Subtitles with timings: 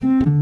[0.00, 0.37] Hallo,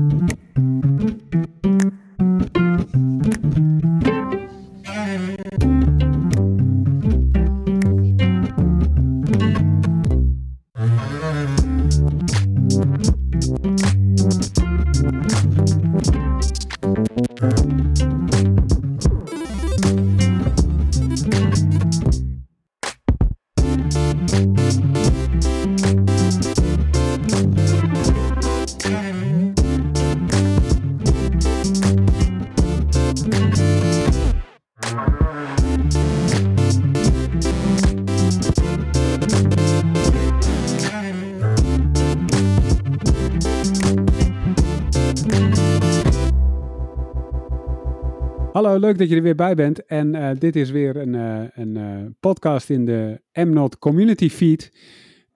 [48.99, 49.85] dat je er weer bij bent.
[49.85, 54.73] En uh, dit is weer een, uh, een uh, podcast in de MNOT Community Feed.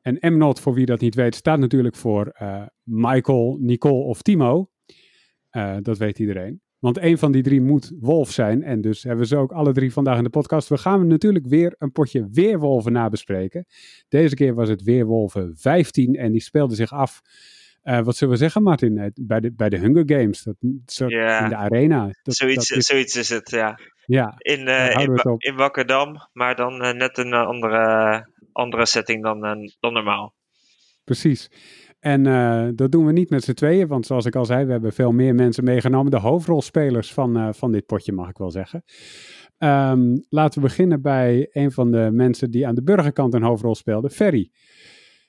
[0.03, 2.37] En MNOT, voor wie dat niet weet, staat natuurlijk voor
[2.83, 4.71] Michael, Nicole of Timo.
[5.83, 6.61] dat weet iedereen.
[6.79, 8.63] Want een van die drie moet Wolf zijn.
[8.63, 10.69] En dus hebben ze ook alle drie vandaag in de podcast.
[10.69, 13.67] We gaan natuurlijk weer een potje Weerwolven nabespreken.
[14.09, 17.21] Deze keer was het Weerwolven 15 en die speelde zich af
[17.83, 18.99] uh, wat zullen we zeggen, Martin?
[18.99, 22.11] Eh, bij de, bij de Hunger Games, dat, soort, ja, in de arena.
[22.23, 23.79] Dat, zoiets, dat is, zoiets is het, ja.
[24.05, 29.23] Ja, in, uh, in, ba in Wakkerdam, maar dan uh, net een andere, andere setting
[29.23, 29.41] dan,
[29.81, 30.35] dan normaal.
[31.05, 31.51] Precies.
[31.99, 34.73] En uh, dat doen we niet met z'n tweeën, want zoals ik al zei, we
[34.73, 36.11] hebben veel meer mensen meegenomen.
[36.11, 38.85] De hoofdrolspelers van, uh, van dit potje, mag ik wel zeggen.
[39.59, 43.75] Um, laten we beginnen bij een van de mensen die aan de burgerkant een hoofdrol
[43.75, 44.51] speelde, Ferry.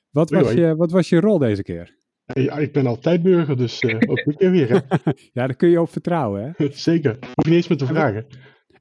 [0.10, 1.96] Wat was, je, wat was je rol deze keer?
[2.34, 4.70] Ja, ik ben altijd burger, dus uh, ook keer weer.
[4.70, 4.76] Hè?
[5.38, 6.68] ja, daar kun je op vertrouwen, hè?
[6.72, 7.12] Zeker.
[7.12, 8.26] Hoef je niet eens meer te vragen.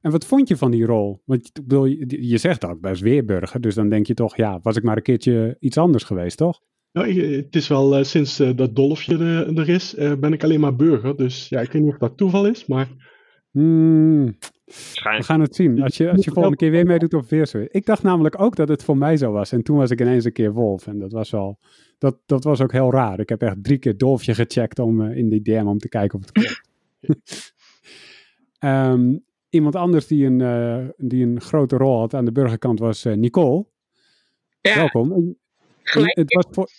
[0.01, 1.21] En wat vond je van die rol?
[1.25, 4.75] Want ik bedoel, je, zegt ook best weerburger, dus dan denk je toch, ja, was
[4.75, 6.59] ik maar een keertje iets anders geweest, toch?
[6.91, 10.43] Nou, het is wel uh, sinds uh, dat Dolfje er, er is, uh, ben ik
[10.43, 11.17] alleen maar burger.
[11.17, 12.89] Dus ja, ik weet niet of dat toeval is, maar.
[13.51, 14.37] Hmm,
[15.17, 15.81] we gaan het zien.
[15.81, 17.65] Als je, als je volgende keer weer meedoet of weer zo.
[17.67, 19.51] Ik dacht namelijk ook dat het voor mij zo was.
[19.51, 20.87] En toen was ik ineens een keer wolf.
[20.87, 21.59] En dat was wel.
[21.97, 23.19] Dat, dat was ook heel raar.
[23.19, 26.25] Ik heb echt drie keer Dolfje gecheckt om in die DM om te kijken of
[26.25, 27.53] het klopt.
[28.59, 33.05] um, iemand anders die een, uh, die een grote rol had aan de burgerkant was
[33.05, 33.65] uh, Nicole.
[34.61, 34.75] Ja.
[34.75, 35.35] Welkom.
[35.83, 36.69] Gelijk, het was voor...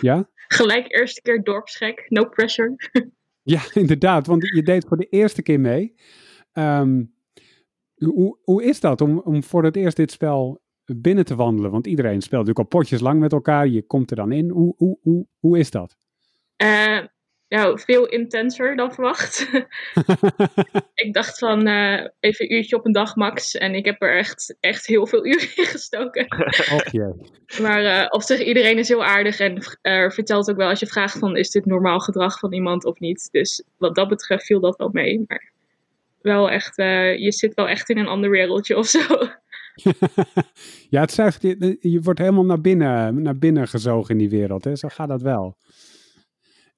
[0.00, 0.28] ja?
[0.48, 2.76] Gelijk eerste keer dorpsgek, no pressure.
[3.42, 5.94] ja, inderdaad, want je deed voor de eerste keer mee.
[6.52, 7.16] Um,
[7.98, 11.70] hoe, hoe is dat om, om voor het eerst dit spel binnen te wandelen?
[11.70, 14.48] Want iedereen speelt natuurlijk al potjes lang met elkaar, je komt er dan in.
[14.48, 15.96] Hoe, hoe, hoe, hoe is dat?
[16.62, 16.98] Uh,
[17.48, 19.48] nou, veel intenser dan verwacht.
[21.04, 23.54] ik dacht van uh, even een uurtje op een dag max.
[23.54, 26.26] En ik heb er echt, echt heel veel uren in gestoken.
[27.62, 29.40] Maar uh, op zich, iedereen is heel aardig.
[29.40, 29.62] En
[30.12, 33.28] vertelt ook wel als je vraagt van, is dit normaal gedrag van iemand of niet?
[33.30, 35.24] Dus wat dat betreft viel dat wel mee.
[35.26, 35.52] Maar
[36.28, 39.00] wel echt, je zit wel echt in een ander wereldje of zo.
[40.94, 44.64] ja, het zegt, je, je wordt helemaal naar binnen, naar binnen gezogen in die wereld.
[44.64, 44.76] Hè?
[44.76, 45.56] Zo gaat dat wel.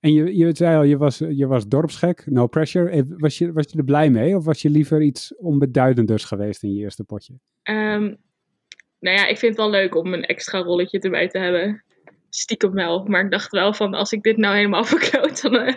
[0.00, 3.04] En je, je zei al, je was, je was dorpsgek, no pressure.
[3.08, 6.74] Was je, was je er blij mee of was je liever iets onbeduidenders geweest in
[6.74, 7.32] je eerste potje?
[7.70, 8.16] Um,
[8.98, 11.84] nou ja, ik vind het wel leuk om een extra rolletje erbij te hebben.
[12.30, 13.04] Stiekem wel.
[13.04, 15.54] Maar ik dacht wel van, als ik dit nou helemaal verkloot, dan...
[15.54, 15.74] Uh...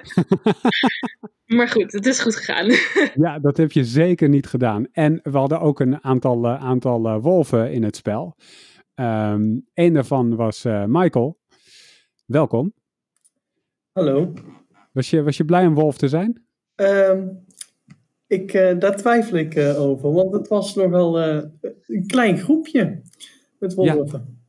[1.58, 2.68] maar goed, het is goed gegaan.
[3.26, 4.88] ja, dat heb je zeker niet gedaan.
[4.92, 8.36] En we hadden ook een aantal, uh, aantal uh, wolven in het spel.
[8.96, 11.40] Um, een daarvan was Michael.
[12.26, 12.74] Welkom.
[13.92, 14.34] Hallo.
[14.92, 16.46] Was je, was je blij een wolf te zijn?
[16.76, 17.46] Um,
[18.34, 21.44] ik, uh, daar twijfel ik uh, over, want het was nogal uh,
[21.88, 23.02] een klein groepje
[23.60, 24.43] met wolven.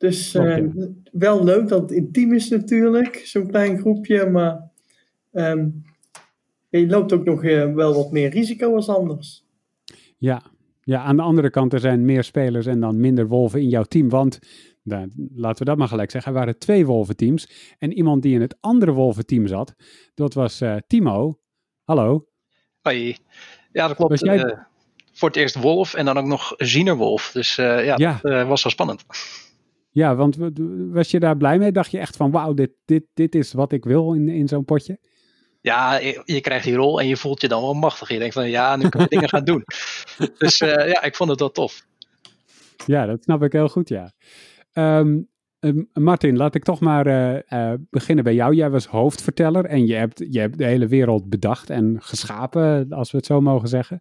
[0.00, 0.72] Dus okay.
[1.12, 4.70] wel leuk dat het intiem is natuurlijk, zo'n klein groepje, maar
[5.32, 5.82] um,
[6.68, 7.42] je loopt ook nog
[7.74, 9.44] wel wat meer risico als anders.
[10.16, 10.42] Ja.
[10.80, 13.82] ja, aan de andere kant er zijn meer spelers en dan minder wolven in jouw
[13.82, 14.38] team, want
[14.82, 16.32] nou, laten we dat maar gelijk zeggen.
[16.32, 17.74] Er waren twee wolventeams.
[17.78, 19.74] En iemand die in het andere wolventeam zat,
[20.14, 21.40] dat was uh, Timo.
[21.84, 22.26] Hallo.
[22.80, 23.16] Hoi.
[23.72, 24.20] Ja, dat klopt.
[24.20, 24.44] Jij...
[24.44, 24.58] Uh,
[25.12, 27.30] voor het eerst wolf en dan ook nog zienerwolf.
[27.32, 29.04] Dus uh, ja, ja, dat was wel spannend.
[29.90, 30.36] Ja, want
[30.90, 31.72] was je daar blij mee?
[31.72, 34.64] Dacht je echt van wauw, dit, dit, dit is wat ik wil in, in zo'n
[34.64, 34.98] potje?
[35.60, 38.08] Ja, je, je, krijgt die rol en je voelt je dan wel machtig.
[38.08, 39.64] Je denkt van ja, nu kan ik dingen gaan doen.
[40.38, 41.86] Dus ja, ik vond het wel tof.
[42.86, 44.12] Ja, dat snap ik heel goed, ja.
[44.72, 45.28] Um,
[45.92, 48.54] Martin, laat ik toch maar uh, uh, beginnen bij jou.
[48.54, 53.10] Jij was hoofdverteller en je hebt, je hebt de hele wereld bedacht en geschapen, als
[53.10, 54.00] we het zo mogen zeggen.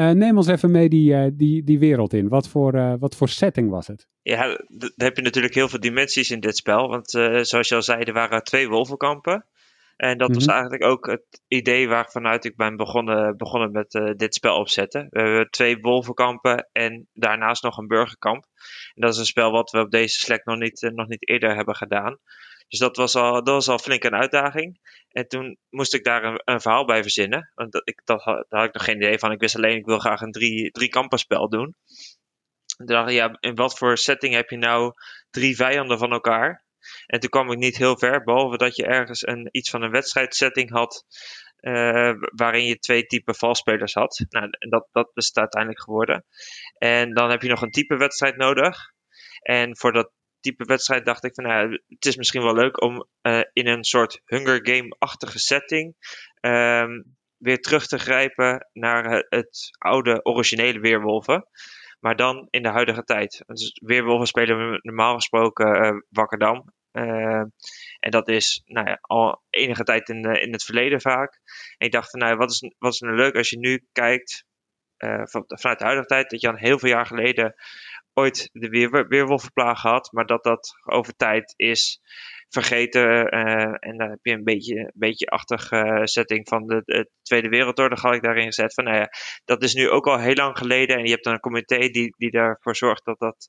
[0.00, 2.28] Uh, neem ons even mee die, die, die wereld in.
[2.28, 4.06] Wat voor, wat voor setting was het?
[4.22, 6.88] Ja, dan heb je natuurlijk heel veel dimensies in dit spel.
[6.88, 7.10] Want
[7.46, 9.46] zoals je al zei, er waren twee wolvenkampen.
[9.98, 10.52] En dat was Mhm.
[10.54, 15.06] eigenlijk ook het idee waarvanuit ik ben begonnen, begonnen met eh, dit spel opzetten.
[15.10, 18.44] We hebben twee wolvenkampen en daarnaast nog een burgerkamp.
[18.94, 21.28] En dat is een spel wat we op deze Slack nog niet, eh, nog niet
[21.28, 22.18] eerder hebben gedaan.
[22.68, 24.80] Dus dat was, al, dat was al flink een uitdaging.
[25.08, 27.52] En toen moest ik daar een, een verhaal bij verzinnen.
[27.54, 29.32] Want dat, ik, dat, daar had ik nog geen idee van.
[29.32, 31.74] Ik wist alleen, ik wil graag een drie, drie kampenspel doen.
[32.78, 34.92] En toen dacht ik, ja, in wat voor setting heb je nou
[35.30, 36.64] drie vijanden van elkaar?
[37.06, 39.90] En toen kwam ik niet heel ver, behalve dat je ergens een, iets van een
[39.90, 41.04] wedstrijdsetting had.
[41.56, 44.24] eh, waarin je twee typen valspelers had.
[44.28, 46.24] Nou, dat, dat is het uiteindelijk geworden.
[46.78, 48.92] En dan heb je nog een type wedstrijd nodig.
[49.42, 53.06] En voor dat type wedstrijd dacht ik van, nou, het is misschien wel leuk om
[53.20, 55.94] eh, in een soort Hunger Game-achtige setting
[56.40, 57.02] ehm,
[57.36, 61.48] weer terug te grijpen naar het, het oude originele Weerwolven.
[62.00, 63.42] Maar dan in de huidige tijd.
[63.46, 66.72] Dus Weerwolven spelen we normaal gesproken eh, Wakkerdam.
[66.90, 67.42] Eh,
[67.98, 71.40] en dat is nou ja, al enige tijd in, in het verleden vaak.
[71.76, 74.46] En ik dacht van, nou, wat is, wat is nou leuk als je nu kijkt
[74.96, 77.54] eh, van, vanuit de huidige tijd, dat je al heel veel jaar geleden
[78.18, 82.00] ooit de weer, weerwolvenplaag had, maar dat dat over tijd is
[82.48, 83.28] vergeten.
[83.28, 88.00] eh, en dan heb je een beetje, een beetje setting van de, de Tweede Wereldoorlog
[88.00, 88.74] had ik daarin gezet.
[88.74, 89.08] Van, nou ja,
[89.44, 92.14] dat is nu ook al heel lang geleden en je hebt dan een comité die,
[92.16, 93.48] die daarvoor zorgt dat dat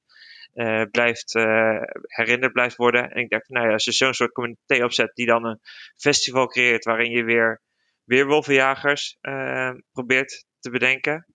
[0.54, 3.12] eh, blijft eh, herinnerd blijft worden.
[3.12, 5.60] En ik dacht, nou ja, als je zo'n soort comité opzet die dan een
[5.98, 7.62] festival creëert waarin je weer
[8.04, 9.18] weerwolvenjagers
[9.92, 11.26] probeert te bedenken,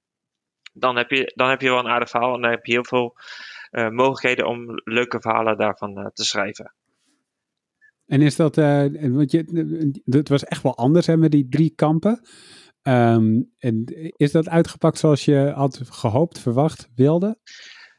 [0.75, 2.85] dan heb, je, dan heb je wel een aardig verhaal en dan heb je heel
[2.85, 3.17] veel
[3.71, 6.75] eh, mogelijkheden om leuke verhalen daarvan eh, te schrijven.
[8.07, 11.73] En is dat, eh, want je, het was echt wel anders hè, met die drie
[11.75, 12.21] kampen.
[12.83, 13.85] Ehm, en
[14.17, 17.39] is dat uitgepakt zoals je had gehoopt, verwacht, wilde?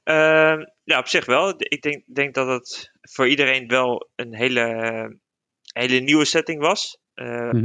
[0.03, 1.53] Ehm, ja, op zich wel.
[1.57, 5.19] Ik denk, denk dat het voor iedereen wel een hele,
[5.73, 6.99] hele nieuwe setting was.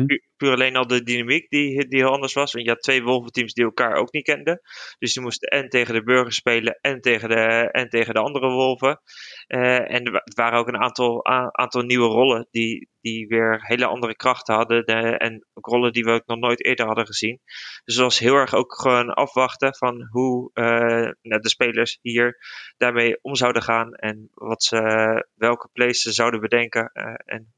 [0.07, 2.53] Pu- puur alleen al de dynamiek die, die heel anders was.
[2.53, 4.61] Want je had twee wolventeams die elkaar ook niet kenden.
[4.99, 8.49] Dus die moesten en tegen de burgers spelen en tegen de, en tegen de andere
[8.49, 9.01] wolven.
[9.47, 14.17] Eh, en er waren ook een aantal, aantal nieuwe rollen die, die weer hele andere
[14.17, 14.85] krachten hadden.
[14.85, 17.41] De, en ook rollen die we ook nog nooit eerder hadden gezien.
[17.85, 20.51] Dus het was heel erg ook gewoon afwachten van hoe
[21.23, 22.37] nou, de spelers hier
[22.77, 23.95] daarmee om zouden gaan.
[23.95, 26.93] En wat ze, welke plays ze zouden bedenken.
[27.25, 27.53] en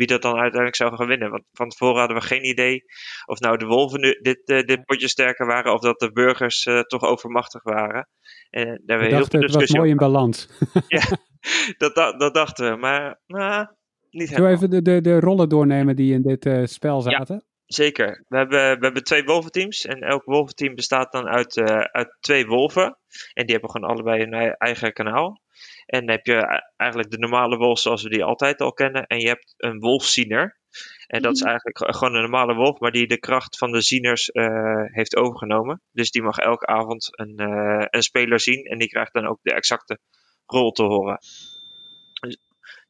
[0.00, 1.30] wie dat dan uiteindelijk zou gaan winnen.
[1.30, 2.82] Want van tevoren hadden we geen idee
[3.26, 5.72] of nou de wolven nu dit, eh, dit potje sterker waren.
[5.72, 8.08] Of dat de burgers eh, toch overmachtig waren.
[8.50, 10.48] En daar we heel veel het was mooi in balans.
[11.78, 13.66] Dat, da- dat dachten we, maar nou,
[14.10, 14.48] niet Zullen helemaal.
[14.48, 17.44] we even de, de, de rollen doornemen die in dit eh, spel zaten?
[17.66, 18.24] Zeker.
[18.28, 19.84] We hebben, we hebben twee wolventeams.
[19.86, 21.58] En elk wolventeam bestaat dan uit,
[21.92, 22.98] uit twee wolven.
[23.32, 25.40] En die hebben gewoon allebei een ei- eigen kanaal.
[25.90, 29.06] En dan heb je eigenlijk de normale wolf zoals we die altijd al kennen.
[29.06, 30.58] En je hebt een wolfziener.
[31.06, 33.80] En dat is eigenlijk ge- gewoon een normale wolf, maar die de kracht van de
[33.80, 35.82] zieners eh, heeft overgenomen.
[35.92, 38.64] Dus die mag elke avond een, eh, een speler zien.
[38.64, 39.98] En die krijgt dan ook de exacte
[40.46, 41.18] rol te horen.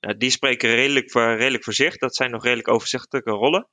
[0.00, 1.97] Die spreken redelijk voor, redelijk voor zich.
[1.97, 3.69] Dat zijn nog redelijk overzichtelijke rollen.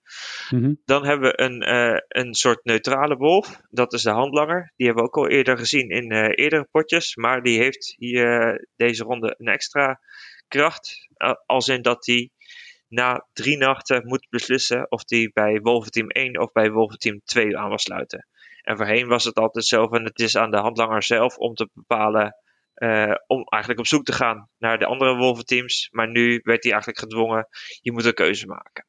[0.49, 0.73] Mhm.
[0.85, 3.61] Dan hebben we een, eh, een soort neutrale wolf.
[3.69, 4.73] Dat is de handlanger.
[4.75, 7.15] Die hebben we ook al eerder gezien in eh, eerdere potjes.
[7.15, 9.99] Maar die heeft hier eh, deze ronde een extra
[10.47, 11.07] kracht.
[11.45, 12.29] als in dat hij
[12.87, 17.67] na drie nachten moet beslissen of hij bij wolventeam 1 of bij wolventeam 2 aan
[17.67, 18.27] wil sluiten.
[18.61, 21.69] En voorheen was het altijd zo van het is aan de handlanger zelf om te
[21.73, 22.35] bepalen.
[22.77, 25.89] Eh, om eigenlijk op zoek te gaan naar de andere wolventeams.
[25.91, 27.47] Maar nu werd hij eigenlijk gedwongen.
[27.81, 28.85] Je moet een keuze maken.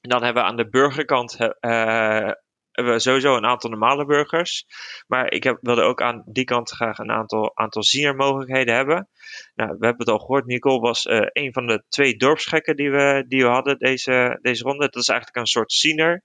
[0.00, 2.30] En dan hebben we aan de burgerkant eh,
[2.70, 4.66] hebben we sowieso een aantal normale burgers.
[5.06, 9.08] Maar ik heb, wilde ook aan die kant graag een aantal, aantal zienermogelijkheden hebben.
[9.54, 10.46] Nou, we hebben het al gehoord.
[10.46, 14.62] Nicole was eh, een van de twee dorpsgekken die we, die we hadden deze, deze
[14.62, 14.88] ronde.
[14.88, 16.22] Dat is eigenlijk een soort ziener.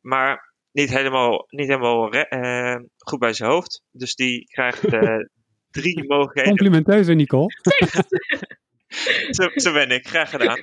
[0.00, 2.10] Maar niet helemaal, niet helemaal
[2.96, 3.82] goed bij zijn hoofd.
[3.90, 5.16] Dus die krijgt eh,
[5.80, 6.56] drie mogelijkheden.
[6.56, 7.50] Complimenteus, Nicole.
[9.36, 10.58] zo, zo ben ik, graag gedaan.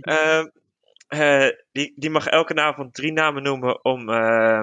[0.00, 0.46] Ehm,
[1.08, 4.60] eh, die, die mag elke avond drie namen noemen om, eh,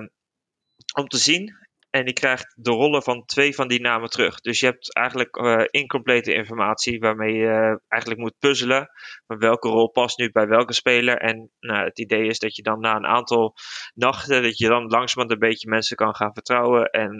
[0.96, 1.64] om te zien.
[1.90, 4.42] En die krijgt de rollen van twee van die namen terug.
[4.42, 8.90] Dus je hebt eigenlijk eh, incomplete informatie waarmee je eigenlijk moet puzzelen.
[9.26, 11.18] Maar welke rol past nu bij welke speler?
[11.18, 13.56] En nou, het idee is dat je dan na een aantal
[13.94, 16.90] nachten, dat je dan langzamerhand een beetje mensen kan gaan vertrouwen.
[16.90, 17.20] En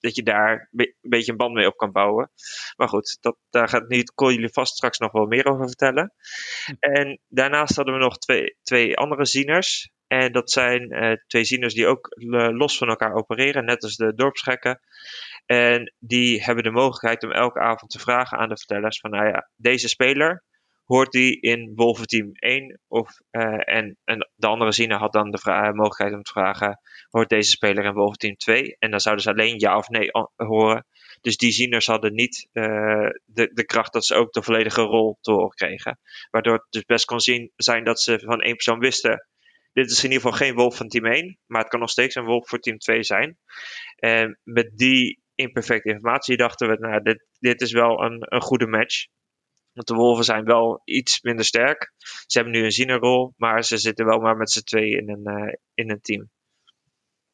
[0.00, 2.30] dat je daar een be- een beetje een band mee op kan bouwen.
[2.76, 6.12] Maar goed, dat, daar gaat niet Cole jullie vast straks nog wel meer over vertellen.
[6.78, 9.90] En daarnaast hadden we nog twee, twee andere zieners.
[10.06, 13.96] En dat zijn eh, twee zieners die ook eh, los van elkaar opereren, net als
[13.96, 14.80] de dorpsgekken.
[15.46, 19.26] En die hebben de mogelijkheid om elke avond te vragen aan de vertellers van, nou
[19.26, 20.44] ja, deze speler,
[20.88, 22.80] hoort die in Wolventeam 1?
[22.88, 26.80] Of, en, en de andere ziener had dan de vraag, mogelijkheid om te vragen:
[27.10, 28.76] hoort deze speler in Wolventeam 2?
[28.78, 30.86] En dan zouden ze alleen ja of nee horen.
[31.20, 35.32] Dus die zieners hadden niet de, de kracht dat ze ook de volledige rol te
[35.32, 35.98] horen kregen.
[36.30, 39.26] Waardoor het dus best kon zien zijn dat ze van één persoon wisten
[39.78, 42.14] dit is in ieder geval geen wolf van team 1, maar het kan nog steeds
[42.14, 43.38] een wolf voor team 2 zijn.
[43.96, 48.66] En met die imperfecte informatie dachten we, nou, dit, dit is wel een, een goede
[48.66, 49.06] match.
[49.78, 51.92] Want de wolven zijn wel iets minder sterk.
[52.26, 55.22] Ze hebben nu een zienerrol, maar ze zitten wel maar met z'n twee in een,
[55.24, 56.30] uh, in een team.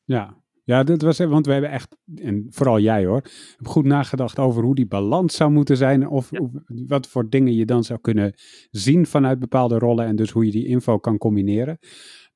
[0.05, 3.23] Ja, ja, dat was, want we hebben echt, en vooral jij hoor,
[3.57, 6.09] heb goed nagedacht over hoe die balans zou moeten zijn.
[6.09, 6.31] Of,
[6.67, 8.35] wat voor dingen je dan zou kunnen
[8.71, 10.07] zien vanuit bepaalde rollen.
[10.07, 11.79] En dus hoe je die info kan combineren.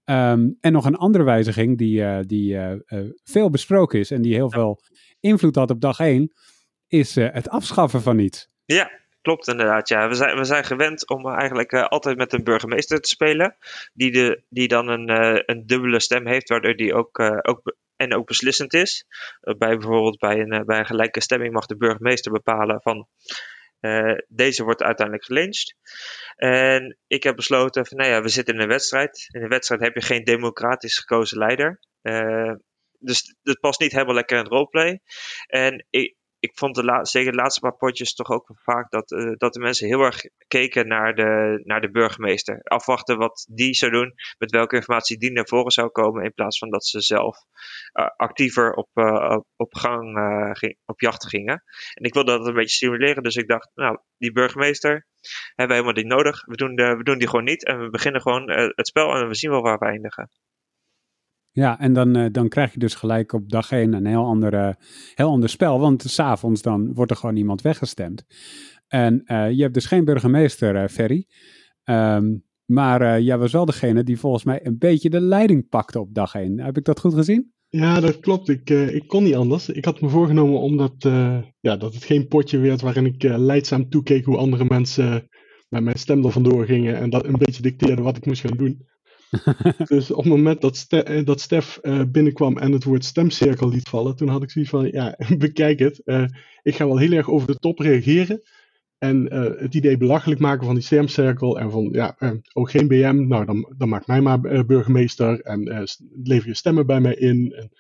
[0.04, 4.22] Um, en nog een andere wijziging die, uh, die uh, uh, veel besproken is en
[4.22, 4.80] die heel veel
[5.20, 6.32] invloed had op dag 1,
[6.86, 8.48] is het afschaffen van iets.
[8.64, 8.90] Ja,
[9.22, 9.88] klopt inderdaad.
[9.88, 10.08] Ja.
[10.08, 13.56] We, zijn, we zijn gewend om eigenlijk altijd met een burgemeester te spelen,
[13.92, 15.08] die, de, die dan een,
[15.50, 19.04] een dubbele stem heeft, waardoor die ook, ook en ook beslissend is.
[19.40, 23.08] bij bijvoorbeeld bij een, bij een gelijke stemming mag de burgemeester bepalen van
[24.28, 25.75] deze wordt uiteindelijk gelyncht.
[26.37, 29.28] En ik heb besloten van, nou ja, we zitten in een wedstrijd.
[29.32, 31.80] In een wedstrijd heb je geen democratisch gekozen leider.
[32.98, 35.00] Dus het past niet helemaal lekker in het roleplay.
[35.46, 39.33] En ik, ik vond de zeker de laatste paar potjes toch ook vaak dat, uh,
[39.37, 42.61] dat de mensen heel erg keken naar de, naar de burgemeester.
[42.62, 46.59] Afwachten wat die zou doen, met welke informatie die naar voren zou komen, in plaats
[46.59, 47.37] van dat ze zelf
[47.92, 50.16] uh, actiever op, uh, op gang
[50.85, 51.62] op jacht gingen.
[51.95, 55.07] En ik wilde dat een beetje stimuleren, dus ik dacht, nou, die burgemeester
[55.54, 56.45] hebben we helemaal niet nodig.
[56.45, 59.28] We doen, de, we doen die gewoon niet en we beginnen gewoon het spel en
[59.28, 60.30] we zien wel waar we eindigen.
[61.58, 64.54] Ja, en dan, uh, dan krijg je dus gelijk op dag 1 een heel ander,
[64.54, 64.70] uh,
[65.14, 65.80] heel ander spel.
[65.80, 68.24] Want s'avonds dan wordt er gewoon iemand weggestemd.
[68.88, 71.26] En uh, je hebt dus geen burgemeester, Ferry.
[71.84, 76.14] Um, maar jij was wel degene die volgens mij een beetje de leiding pakte op
[76.14, 76.60] dag 1.
[76.60, 77.52] Heb ik dat goed gezien?
[77.68, 78.48] Ja, dat klopt.
[78.48, 79.68] Ik, ik kon niet anders.
[79.68, 80.94] Ik had me voorgenomen omdat
[81.60, 85.28] ja, dat het geen potje werd waarin ik leidzaam toekeek hoe andere mensen
[85.68, 86.96] met mijn stem er vandoor gingen.
[86.96, 88.86] En dat een beetje dicteerde wat ik moest gaan doen.
[89.88, 93.88] dus op het moment dat, eh, dat Stef uh, binnenkwam en het woord stemcirkel liet
[93.88, 96.00] vallen, toen had ik zoiets van, ja, bekijk het.
[96.04, 96.25] Uh,
[96.62, 98.42] ik ga wel heel erg over de top reageren.
[98.99, 102.16] En het idee belachelijk maken van die stemcirkel en van, ja,
[102.52, 105.88] ook geen BM, nou, dan, dan maak mij maar burgemeester en
[106.23, 107.52] lever je stemmen bij mij in.
[107.52, 107.70] En,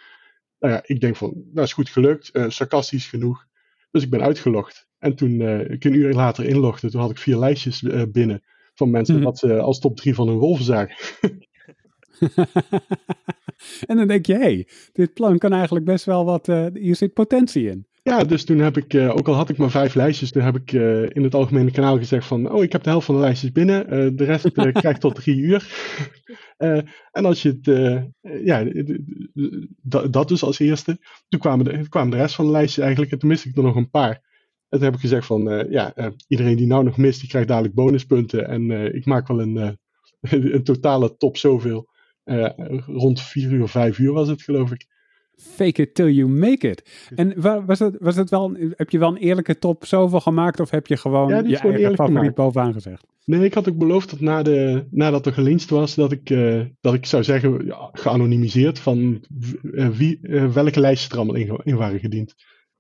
[0.58, 3.46] nou ja, ik denk van, dat is goed gelukt, sarcastisch genoeg.
[3.90, 4.88] Dus ik ben uitgelogd.
[4.98, 5.40] En toen
[5.70, 8.42] ik een uur later inlogde, toen had ik vier lijstjes binnen
[8.78, 9.22] van mensen mm.
[9.22, 10.96] dat ze als top 3 van hun wolven zagen.
[13.88, 16.96] en dan denk je, hé, hey, dit plan kan eigenlijk best wel wat, uh, hier
[16.96, 17.86] zit potentie in.
[18.02, 20.56] Ja, dus toen heb ik, uh, ook al had ik maar vijf lijstjes, toen heb
[20.56, 23.20] ik uh, in het algemene kanaal gezegd van, oh, ik heb de helft van de
[23.20, 25.66] lijstjes binnen, de rest krijgt tot drie uur.
[27.18, 27.66] en als je het,
[28.44, 28.64] ja,
[30.10, 30.98] dat dus als eerste.
[31.28, 33.62] Toen kwamen de, kwamen de rest van de lijstjes eigenlijk, en toen miste ik er
[33.62, 34.27] nog een paar.
[34.68, 37.28] En toen heb ik gezegd van, uh, ja, uh, iedereen die nou nog mist, die
[37.28, 38.48] krijgt dadelijk bonuspunten.
[38.48, 39.56] En uh, ik maak wel een,
[40.54, 41.88] een totale top zoveel.
[42.86, 44.86] rond 4 uur, 5 uur was het, geloof ik.
[45.36, 47.08] Fake it till you make it.
[47.14, 50.60] En was het, was het wel, heb je wel een eerlijke top zoveel gemaakt?
[50.60, 53.06] Of heb je gewoon ja, je gewoon eigen favoriet bovenaan gezegd?
[53.24, 56.28] Nee, ik had ook beloofd dat na de, nadat er gelinst was, dat ik,
[56.80, 59.24] dat ik zou zeggen, ja, geanonimiseerd, van
[59.72, 60.18] wie,
[60.52, 62.34] welke lijstjes er allemaal in, in waren gediend.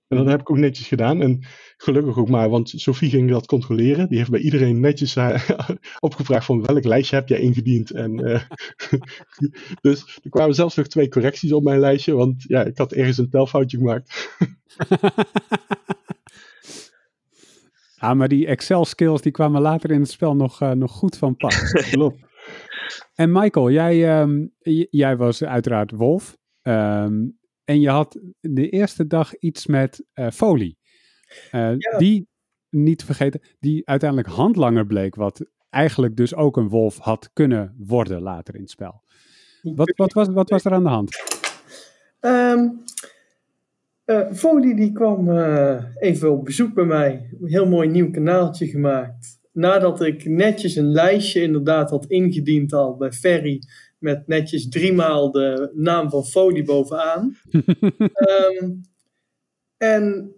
[0.08, 1.22] En dat heb ik ook netjes gedaan.
[1.22, 1.40] En
[1.78, 4.08] gelukkig ook maar, want Sophie ging dat controleren.
[4.08, 5.48] Die heeft bij iedereen netjes uh,
[6.00, 7.90] opgevraagd van welk lijstje heb jij ingediend.
[7.90, 8.42] En, uh,
[9.80, 13.18] dus er kwamen zelfs nog twee correcties op mijn lijstje, want ja, ik had ergens
[13.18, 14.36] een telfoutje gemaakt.
[17.98, 21.16] ah, maar die Excel skills die kwamen later in het spel nog, uh, nog goed
[21.16, 21.72] van pas.
[21.90, 22.26] Klopt.
[23.14, 24.52] En Michael, jij, um,
[24.90, 26.36] jij was uiteraard Wolf.
[26.62, 30.77] Um, en je had de eerste dag iets met folie.
[31.52, 32.28] Uh, Die,
[32.70, 35.14] niet vergeten, die uiteindelijk handlanger bleek.
[35.14, 39.02] Wat eigenlijk dus ook een wolf had kunnen worden later in het spel.
[39.62, 41.16] Wat, wat, was, wat was er aan de hand?
[42.20, 42.82] Um,
[44.06, 45.38] uh, Folie die kwam
[45.98, 47.28] even op bezoek bij mij.
[47.40, 49.38] Een heel mooi nieuw kanaaltje gemaakt.
[49.52, 53.62] Nadat ik netjes een lijstje inderdaad had ingediend al bij Ferry
[53.98, 57.36] met netjes driemaal de naam van Fodi bovenaan.
[57.50, 58.80] um,
[59.76, 60.34] en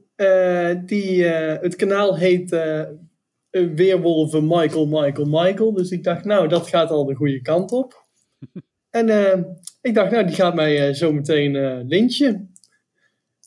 [0.87, 2.83] die, uh, het kanaal heet uh,
[3.51, 5.73] Weerwolven Michael, Michael, Michael.
[5.73, 8.07] Dus ik dacht, nou, dat gaat al de goede kant op.
[8.91, 9.09] en
[9.83, 12.47] ik dacht, nou, die gaat mij zo meteen lintje.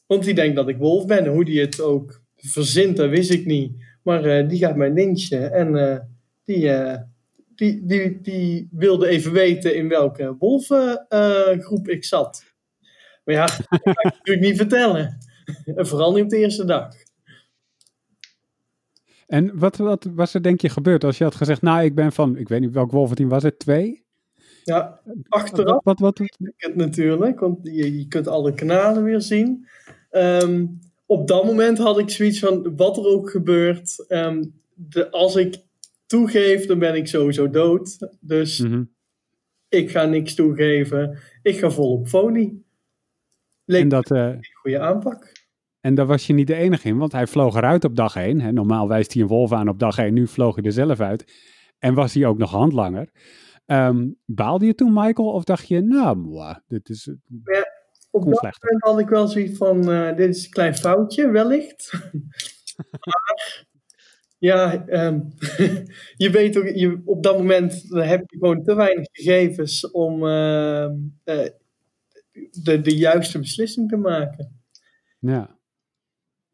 [0.07, 1.27] Want die denkt dat ik wolf ben.
[1.27, 3.71] Hoe die het ook verzint, dat wist ik niet.
[4.03, 5.51] Maar die gaat mij lynchen.
[5.51, 6.07] En
[6.43, 6.71] die,
[7.55, 12.53] die, die, die wilde even weten in welke wolvengroep ik zat.
[13.23, 15.17] Maar ja, dat kan ik natuurlijk niet vertellen.
[15.75, 16.87] En vooral niet op de eerste dag.
[19.27, 22.11] En wat, wat was er denk je gebeurd als je had gezegd, nou ik ben
[22.11, 24.03] van, ik weet niet welk wolventeam was het, twee?
[24.63, 29.67] Ja, achteraf wat, wat, wat, het natuurlijk, want je, je kunt alle kanalen weer zien.
[30.09, 30.65] Ehm,
[31.05, 35.57] op dat moment had ik zoiets van, wat er ook gebeurt, um, de, als ik
[36.05, 37.97] toegeef, dan ben ik sowieso dood.
[38.19, 38.83] Dus mhm.
[39.69, 41.17] ik ga niks toegeven.
[41.41, 42.65] Ik ga vol op folie.
[43.65, 45.31] Leek en dat, uh, een goede aanpak.
[45.81, 48.53] En daar was je niet de enige in, want hij vloog eruit op dag 1.
[48.53, 51.31] Normaal wijst hij een wolf aan op dag 1, nu vloog hij er zelf uit.
[51.79, 53.09] En was hij ook nog handlanger.
[53.65, 57.05] Um, baalde je toen, Michael, of dacht je, nou, dit is.
[57.43, 57.65] Ja,
[58.11, 61.93] op dat moment had ik wel zoiets van: uh, dit is een klein foutje, wellicht.
[63.09, 63.65] maar,
[64.37, 65.33] ja, um,
[66.23, 70.89] je weet ook, je, op dat moment heb je gewoon te weinig gegevens om uh,
[71.25, 71.47] uh,
[72.63, 74.61] de, de juiste beslissing te maken.
[75.19, 75.59] Ja.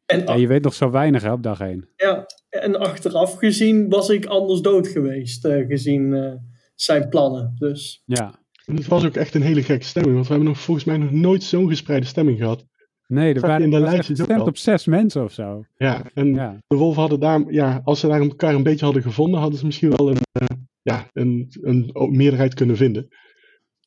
[0.06, 1.90] En ja, je weet nog zo weinig hè, op dag 1.
[1.96, 6.34] Ja, en achteraf gezien was ik anders dood geweest, uh, gezien uh,
[6.76, 7.56] zijn plannen.
[7.58, 8.04] Dus.
[8.06, 8.40] Ja.
[8.66, 10.98] En het was ook echt een hele gekke stemming, want we hebben nog volgens mij
[10.98, 12.66] nog nooit zo'n gespreide stemming gehad.
[13.08, 15.64] Nee, er waren in de lijstjes gestemd op zes mensen of zo.
[15.78, 16.34] Ja, en
[16.68, 19.66] de wolven hadden daar, ja, als ze daar elkaar een beetje hadden gevonden, hadden ze
[19.66, 23.08] misschien wel een, uh, ja, een, een, meerderheid kunnen vinden.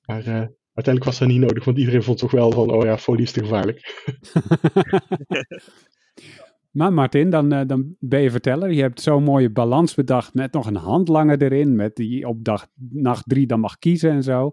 [0.07, 2.99] Maar uh, uiteindelijk was dat niet nodig, want iedereen vond toch wel van, oh ja,
[2.99, 3.81] folie is te gevaarlijk.
[6.73, 8.73] Maar Martin, dan, uh, dan ben je verteller.
[8.73, 11.77] Je hebt zo'n mooie balans bedacht met nog een handlanger erin.
[11.77, 14.53] Met die op dag, nacht drie dan mag kiezen en zo.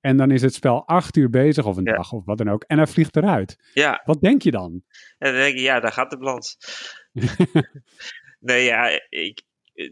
[0.00, 2.62] En dan is het spel acht uur bezig of een dag of wat dan ook.
[2.62, 3.56] En hij vliegt eruit.
[3.74, 4.02] Ja.
[4.04, 4.82] Wat denk je dan?
[5.18, 6.56] En dan denk je, ja, daar gaat de balans.
[8.40, 9.42] nee, ja, ik,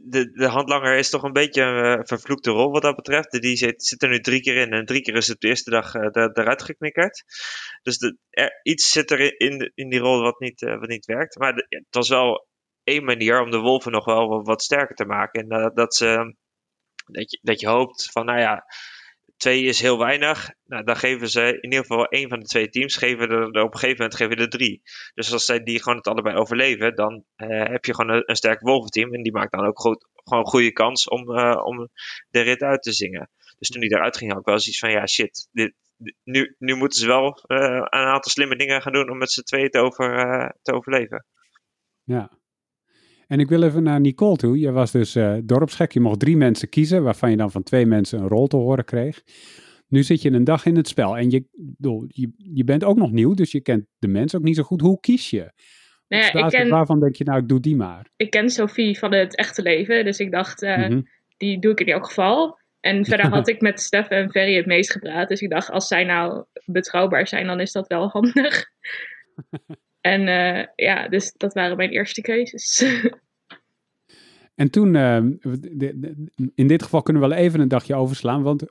[0.03, 3.31] de, de handlanger is toch een beetje een uh, vervloekte rol wat dat betreft.
[3.31, 5.71] Die zit, zit er nu drie keer in en drie keer is het de eerste
[5.71, 7.25] dag eruit geknikkerd.
[7.83, 11.39] Dus er, iets zit er in, in die rol wat niet, uh, wat niet werkt.
[11.39, 12.47] Maar het was wel
[12.85, 15.49] één manier om de wolven nog wel wat, sterker te maken.
[15.49, 16.35] En dat, ze,
[17.05, 18.65] dat, je, dat je hoopt van, nou ja,
[19.39, 20.51] twee is heel weinig.
[20.65, 23.73] Nou, dan geven ze in ieder geval één van de twee teams, geven er, op
[23.73, 24.83] een gegeven moment geven er drie.
[25.15, 28.61] Dus als zij die gewoon het allebei overleven, dan uh, heb je gewoon een, sterk
[28.61, 29.15] wolventeam.
[29.15, 31.89] En die maakt dan ook gewoon een goede kans om, uh, om
[32.29, 33.31] de rit uit te zingen.
[33.59, 35.75] Dus toen die eruit ging, had ik wel zoiets van, ja shit, dit,
[36.25, 39.43] nu, nu moeten ze wel uh, een aantal slimme dingen gaan doen om met z'n
[39.43, 41.27] tweeën te, over, te overleven.
[42.03, 42.38] Ja,
[43.29, 44.59] en ik wil even naar Nicole toe.
[44.59, 45.93] Je was dus uh, dorpsgek.
[45.93, 48.85] Je mocht drie mensen kiezen, waarvan je dan van twee mensen een rol te horen
[48.85, 49.23] kreeg.
[49.89, 51.45] Nu zit je een dag in het spel en je,
[52.09, 54.81] je, je bent ook nog nieuw, dus je kent de mensen ook niet zo goed.
[54.81, 55.53] Hoe kies je?
[56.09, 58.11] Nou ja, ik ken, waarvan denk je, nou, ik doe die maar?
[58.17, 61.09] Ik ken Sophie van het echte leven, dus ik dacht, uh, mm -hmm.
[61.37, 62.59] die doe ik in elk geval.
[62.81, 65.87] En verder had ik met Stef en Ferry het meest gepraat, dus ik dacht, als
[65.87, 68.65] zij nou betrouwbaar zijn, dan is dat wel handig.
[70.09, 72.85] En uh, ja, dus dat waren mijn eerste keuzes.
[74.63, 75.17] en toen, uh,
[76.55, 78.65] in dit geval kunnen we wel even een dagje overslaan, want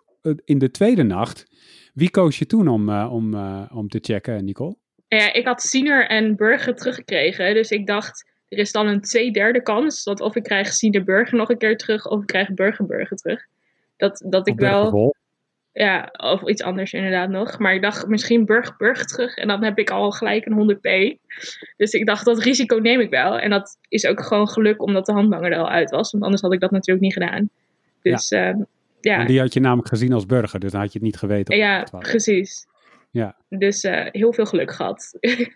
[0.46, 1.46] in de tweede nacht,
[1.94, 3.36] wie koos je toen om, uh, om,
[3.72, 4.76] om te checken, Nicole?
[5.08, 9.32] Ja, ik had Siener en Burger teruggekregen, dus ik dacht, er is dan een twee
[9.32, 12.54] derde kans dat of ik krijg Siener Burger nog een keer terug, of ik krijg
[12.54, 13.46] Burger Burger terug.
[13.98, 15.16] Dat, dat ik wel...
[15.78, 17.60] Ja, of iets anders inderdaad nog.
[17.60, 19.36] Maar ik dacht misschien Burg Burg terug.
[19.36, 21.20] En dan heb ik al gelijk een 100p.
[21.76, 23.40] Dus ik dacht, dat risico neem ik wel.
[23.40, 26.12] En dat is ook gewoon geluk omdat de handlanger er al uit was.
[26.12, 27.50] Want anders had ik dat natuurlijk niet gedaan.
[28.02, 28.54] Dus ja.
[28.54, 28.62] Uh,
[29.02, 29.26] ja.
[29.26, 30.60] die had je namelijk gezien als burger.
[30.60, 31.58] Dus dan had je het niet geweten.
[31.58, 32.68] Ja, precies.
[33.12, 33.36] Ja.
[33.50, 35.14] Dus uh, heel veel geluk gehad.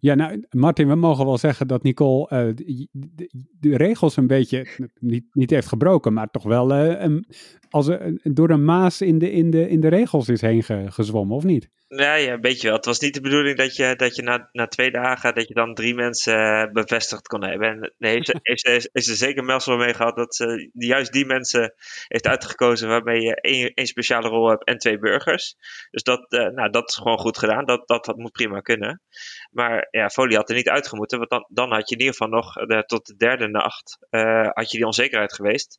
[0.00, 3.30] Ja, nou, Martin, we mogen wel zeggen dat Nicole uh, de, de,
[3.60, 4.66] de, regels een beetje
[5.00, 7.26] niet, niet heeft gebroken, maar toch wel uh, een,
[7.70, 10.84] als een, door een maas in de, in de, in de regels is heen ge,
[10.88, 11.68] gezwommen, of niet?
[11.88, 12.76] Ja, ja, een beetje wel.
[12.76, 15.54] Het was niet de bedoeling dat je, dat je na, na twee dagen dat je
[15.54, 17.68] dan drie mensen uh, bevestigd kon hebben.
[17.68, 21.12] En nee, heeft, ze, heeft, heeft, heeft ze zeker Melsel mee gehad dat ze juist
[21.12, 21.74] die mensen
[22.06, 25.56] heeft uitgekozen waarmee je één, één speciale rol hebt en twee burgers.
[25.90, 27.64] Dus dat, uh, nou, dat is gewoon goed gedaan.
[27.64, 29.02] Dat, dat, dat moet prima kunnen.
[29.50, 32.32] Maar ja, Folie had er niet uitgemoeten, want dan, dan had je in ieder geval
[32.32, 35.78] nog de, tot de derde nacht uh, had je die onzekerheid geweest.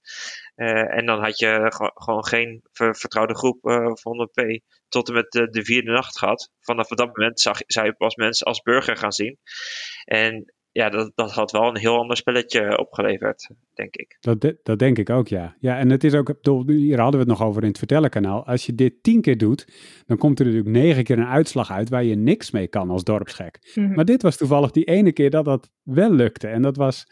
[0.56, 4.44] Uh, en dan had je gewoon geen ver, vertrouwde groep uh, van 100p
[4.88, 6.52] tot en met de, de, vierde nacht gehad.
[6.60, 9.38] Vanaf dat moment zag, zou je pas mensen als burger gaan zien.
[10.04, 14.18] En ja, dat, dat had wel een heel ander spelletje opgeleverd, denk ik.
[14.20, 15.56] Dat, de, dat denk ik ook, ja.
[15.60, 16.34] Ja, en het is ook,
[16.66, 18.46] hier hadden we het nog over in het vertellenkanaal.
[18.46, 19.68] Als je dit tien keer doet,
[20.06, 23.04] dan komt er natuurlijk negen keer een uitslag uit waar je niks mee kan als
[23.04, 23.72] dorpsgek.
[23.76, 23.96] Mm -hmm.
[23.96, 26.48] Maar dit was toevallig die ene keer dat dat wel lukte.
[26.48, 27.06] En dat was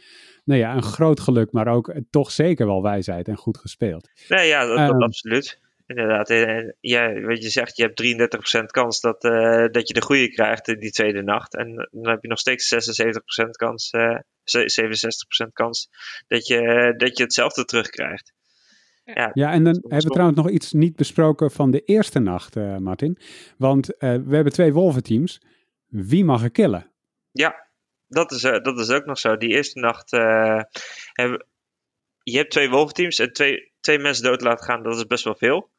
[0.45, 4.09] nou ja, een groot geluk, maar ook toch zeker wel wijsheid en goed gespeeld.
[4.27, 5.59] Nee, ja, dat, um, absoluut.
[5.87, 10.01] Inderdaad, en, ja, wat je zegt, je hebt 33% kans dat, uh, dat je de
[10.01, 11.55] goede krijgt in die tweede nacht.
[11.55, 15.89] En dan heb je nog steeds 76% kans, uh, 67% kans
[16.27, 18.33] dat je, dat je hetzelfde terugkrijgt.
[19.03, 22.55] Ja, ja, en dan hebben we trouwens nog iets niet besproken van de eerste nacht,
[22.55, 23.17] uh, Martin.
[23.57, 25.41] Want uh, we hebben twee wolventeams.
[25.87, 26.91] Wie mag er killen?
[27.31, 27.64] Ja,
[28.07, 29.37] dat is, uh, dat is ook nog zo.
[29.37, 30.11] Die eerste nacht
[31.11, 31.45] hebben
[32.23, 35.35] je hebt twee wolventeams en twee, twee mensen dood laten gaan, dat is best wel
[35.35, 35.69] veel.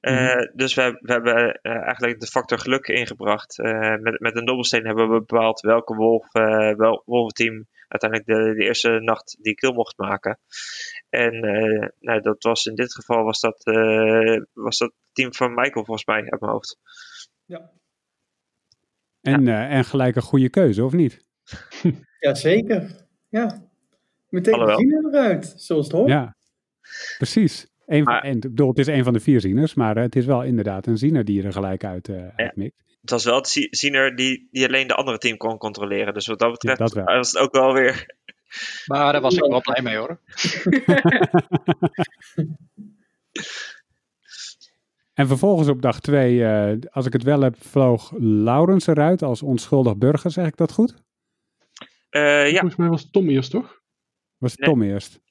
[0.00, 3.58] Mm dus we, we hebben eigenlijk de factor geluk ingebracht.
[4.00, 6.32] met, met een dobbelsteen hebben we bepaald welke wolf,
[6.76, 10.38] wel, wolventeam uiteindelijk de, de eerste nacht die kill mocht maken.
[11.08, 15.34] En uh, nou, dat was in dit geval was dat, uh, was dat het team
[15.34, 16.78] van Michael volgens mij uit mijn hoofd.
[17.44, 17.70] Ja.
[19.20, 19.68] En, ja.
[19.68, 21.23] Uh, en gelijk een goede keuze, of niet?
[22.20, 23.06] Jazeker.
[23.28, 23.62] Ja.
[24.28, 26.08] Meteen de ziener eruit, zoals het hoort.
[26.08, 26.36] Ja,
[27.18, 27.66] precies.
[27.86, 30.26] Een van, maar, en, bedoel, het is een van de vier zieners, maar het is
[30.26, 32.52] wel inderdaad een ziener die er gelijk uit, uh, ja.
[32.54, 32.82] mikt.
[33.00, 36.14] Het was wel de ziener die, die alleen de andere team kon controleren.
[36.14, 38.06] Dus wat dat betreft ja, dat was het ook wel weer
[38.86, 40.20] maar daar was ik wel blij mee hoor.
[45.14, 49.42] en vervolgens op dag twee, uh, als ik het wel heb, vloog Laurens eruit als
[49.42, 50.30] onschuldig burger.
[50.30, 50.94] Zeg ik dat goed?
[52.16, 52.58] Uh, ja.
[52.58, 53.82] Volgens mij was Tom eerst, toch?
[54.38, 54.68] Was nee.
[54.68, 55.22] Tom eerst?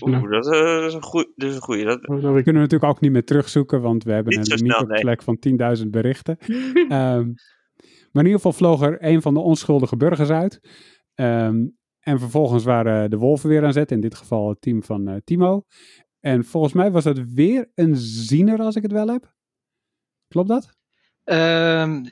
[0.00, 1.32] Oeh, dat, uh, is een goeie.
[1.36, 1.84] Dat is een goeie.
[1.84, 2.08] Dat...
[2.08, 5.04] Oh, nou, we kunnen natuurlijk ook niet meer terugzoeken, want we hebben niet een limiet
[5.04, 5.16] nee.
[5.56, 6.36] van 10.000 berichten.
[6.48, 6.88] um,
[8.12, 10.60] maar in ieder geval vloog er een van de onschuldige burgers uit.
[11.14, 15.08] Um, en vervolgens waren de Wolven weer aan zet, in dit geval het team van
[15.08, 15.64] uh, Timo.
[16.20, 19.34] En volgens mij was dat weer een ziener, als ik het wel heb.
[20.28, 20.78] Klopt dat?
[21.24, 22.04] Um,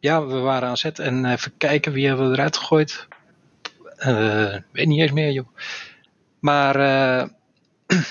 [0.00, 3.06] ja, we waren aan zet en even kijken wie hebben we eruit gegooid.
[3.98, 5.48] Uh, weet niet eens meer, joh.
[6.38, 7.28] Maar uh,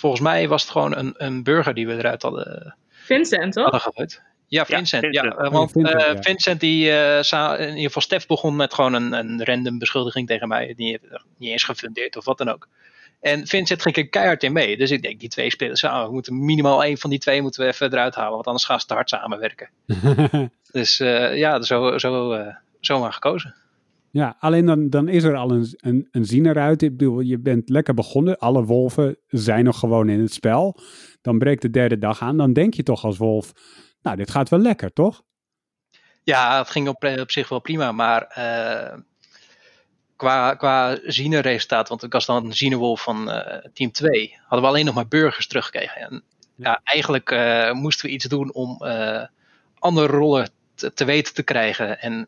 [0.00, 3.62] volgens mij was het gewoon een, een burger die we eruit hadden, Vincent, toch?
[3.62, 4.22] hadden gegooid.
[4.46, 5.14] Ja, Vincent.
[5.14, 5.42] Ja, Vincent.
[5.42, 9.12] ja want Vincent, uh, Vincent die, uh, in ieder geval Stef begon met gewoon een,
[9.12, 10.74] een random beschuldiging tegen mij.
[10.76, 11.00] Die
[11.38, 12.68] niet eens gefundeerd of wat dan ook.
[13.20, 14.76] En Vincent ging er keihard in mee.
[14.76, 17.62] Dus ik denk, die twee spelers, nou, we moeten minimaal één van die twee moeten
[17.62, 18.32] we even eruit halen.
[18.32, 19.70] Want anders gaan ze te hard samenwerken.
[20.72, 22.42] dus uh, ja, zo, zo,
[22.80, 23.54] zo maar gekozen.
[24.10, 26.82] Ja, alleen dan, dan is er al een, een, een ziener uit.
[26.82, 28.38] Ik bedoel, je bent lekker begonnen.
[28.38, 30.80] Alle wolven zijn nog gewoon in het spel.
[31.22, 32.36] Dan breekt de derde dag aan.
[32.36, 33.52] Dan denk je toch als wolf
[34.02, 35.22] nou, dit gaat wel lekker, toch?
[36.22, 38.98] Ja, het ging op, op zich wel prima, maar uh,
[40.16, 40.98] qua, qua
[41.40, 43.40] resultaat, want ik was dan een zienerwolf van uh,
[43.72, 46.00] team 2, hadden we alleen nog maar burgers teruggekregen.
[46.00, 46.22] En
[46.54, 48.82] ja, ja eigenlijk uh, moesten we iets doen om
[49.78, 52.26] andere rollen te, te, weten te krijgen en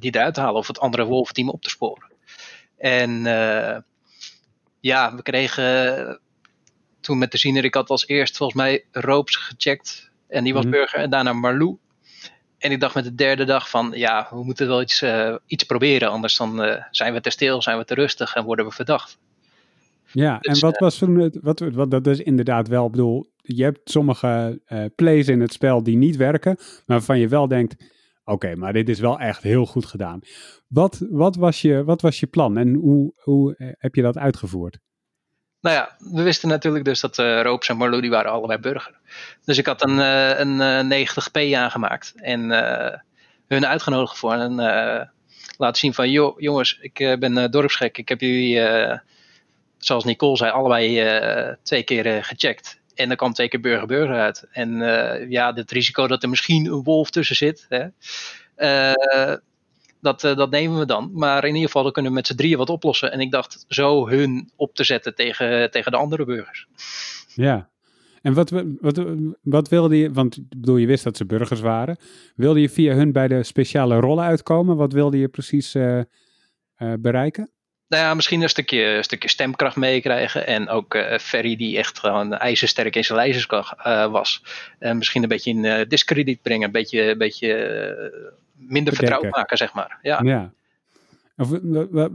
[0.00, 2.10] die eruit te halen of het andere wolfteam op te sporen.
[2.78, 3.22] En
[4.80, 6.20] ja, we kregen
[7.00, 10.64] toen met de ziener, ik had als eerst volgens mij Roops gecheckt en die was
[10.64, 10.80] mm -hmm.
[10.80, 11.00] burger.
[11.00, 11.78] En daarna Marlou.
[12.58, 15.04] En ik dacht met de derde dag van, ja, we moeten wel iets,
[15.46, 16.10] iets proberen.
[16.10, 19.18] Anders dan zijn we te stil, zijn we te rustig en worden we verdacht.
[20.12, 23.32] Ja, dus, en wat uh, was toen, wat, wat, dat is inderdaad wel, ik bedoel,
[23.36, 24.60] je hebt sommige
[24.94, 27.74] plays in het spel die niet werken, maar waarvan je wel denkt,
[28.24, 30.20] oké, okay, maar dit is wel echt heel goed gedaan.
[30.68, 34.78] Wat, wat, was, je, wat was je plan en hoe, hoe heb je dat uitgevoerd?
[35.60, 38.98] Nou ja, we wisten natuurlijk dus dat uh, Roops en Marlo die waren allebei burger.
[39.44, 42.40] Dus ik had een, uh, een uh, 90p aangemaakt en
[43.46, 44.54] hun uitgenodigd voor en
[45.56, 47.98] laten zien van, joh, jongens, ik ben dorpsgek.
[47.98, 48.60] Ik heb jullie,
[49.84, 52.80] zoals Nicole zei, allebei twee keer gecheckt.
[52.94, 54.46] En er kwam twee keer burger-burger uit.
[54.50, 54.70] En
[55.28, 57.86] ja, het risico dat er misschien een wolf tussen zit, hè,
[60.00, 61.10] dat, dat nemen we dan.
[61.12, 63.12] Maar in ieder geval dan kunnen we met z'n drieën wat oplossen.
[63.12, 66.66] En ik dacht zo hun op te zetten tegen, tegen de andere burgers.
[67.34, 67.68] Ja.
[68.22, 69.04] En wat, wat,
[69.42, 71.96] wat wilde je, want bedoel, je wist dat ze burgers waren.
[72.34, 74.76] Wilde je via hun bij de speciale rollen uitkomen?
[74.76, 77.50] Wat wilde je precies uh, uh, bereiken?
[77.90, 80.46] Nou ja, misschien een stukje, een stukje stemkracht meekrijgen.
[80.46, 84.42] En ook uh, Ferry die echt gewoon ijzersterk in zijn lijzerskracht uh, was.
[84.78, 86.66] En misschien een beetje in discrediet brengen.
[86.66, 89.98] Een beetje, een beetje minder vertrouwd maken, zeg maar.
[90.02, 90.20] Ja.
[90.22, 90.50] ja.
[91.40, 91.58] Of,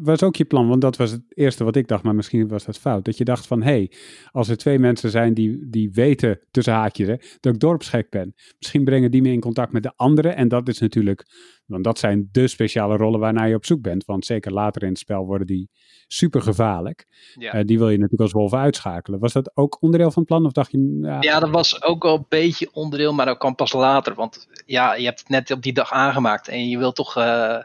[0.02, 2.66] was ook je plan, want dat was het eerste wat ik dacht, maar misschien was
[2.66, 3.06] dat fout.
[3.06, 3.92] Dat je dacht van, hé, hey,
[4.32, 8.34] als er twee mensen zijn die, die weten, tussen haakjes, hè, dat ik dorpsgek ben.
[8.58, 10.36] Misschien brengen die me in contact met de anderen.
[10.36, 11.26] En dat is natuurlijk,
[11.66, 14.06] want dat zijn de speciale rollen waarnaar je op zoek bent.
[14.06, 15.70] Want zeker later in het spel worden die
[16.08, 17.06] super gevaarlijk.
[17.34, 17.56] Ja.
[17.56, 19.20] Uh, die wil je natuurlijk als wolf uitschakelen.
[19.20, 20.46] Was dat ook onderdeel van het plan?
[20.46, 23.56] Of dacht je, ja, ja dat was ook wel een beetje onderdeel, maar dat kwam
[23.56, 24.16] pas later.
[24.16, 27.18] Want ja, je hebt het net op die dag aangemaakt en je wilt toch...
[27.18, 27.58] Uh,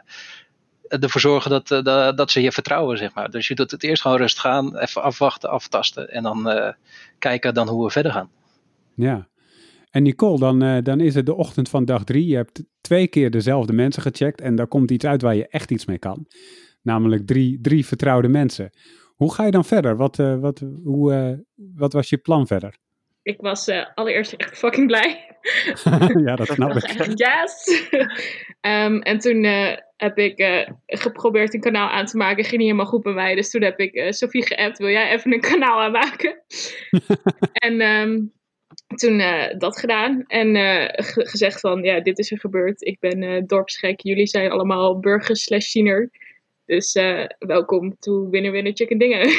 [0.99, 3.31] ervoor zorgen dat, dat, dat ze je vertrouwen, zeg maar.
[3.31, 6.49] Dus je doet het eerst gewoon rustig aan, even afwachten, aftasten en dan
[7.19, 8.29] kijken dan hoe we verder gaan.
[8.95, 9.29] Ja.
[9.89, 12.27] En Nicole, dan, dan is het de ochtend van dag drie.
[12.27, 15.71] Je hebt twee keer dezelfde mensen gecheckt en daar komt iets uit waar je echt
[15.71, 16.25] iets mee kan.
[16.81, 18.69] Namelijk drie, drie vertrouwde mensen.
[19.15, 19.95] Hoe ga je dan verder?
[19.95, 21.43] Wat, wat, hoe,
[21.75, 22.75] wat was je plan verder?
[23.23, 25.35] Ik was uh, allereerst echt fucking blij.
[26.25, 26.83] ja, dat snap ik.
[26.83, 27.85] Echt, yes!
[28.61, 32.43] um, en toen uh, heb ik uh, geprobeerd een kanaal aan te maken.
[32.43, 33.35] Ging niet helemaal goed bij mij.
[33.35, 34.77] Dus toen heb ik Sophie geappt.
[34.77, 36.41] Wil jij even een kanaal aanmaken?
[37.65, 38.33] en um,
[38.95, 39.17] toen
[39.57, 40.23] dat gedaan.
[40.27, 40.55] En
[41.03, 42.85] gezegd van, ja, dit is er gebeurd.
[42.85, 44.01] Ik ben dorpsgek.
[44.01, 46.09] Jullie zijn allemaal burgers slash tiener.
[46.65, 46.93] Dus
[47.39, 49.29] welkom to Winner Winner Chicken Dingen.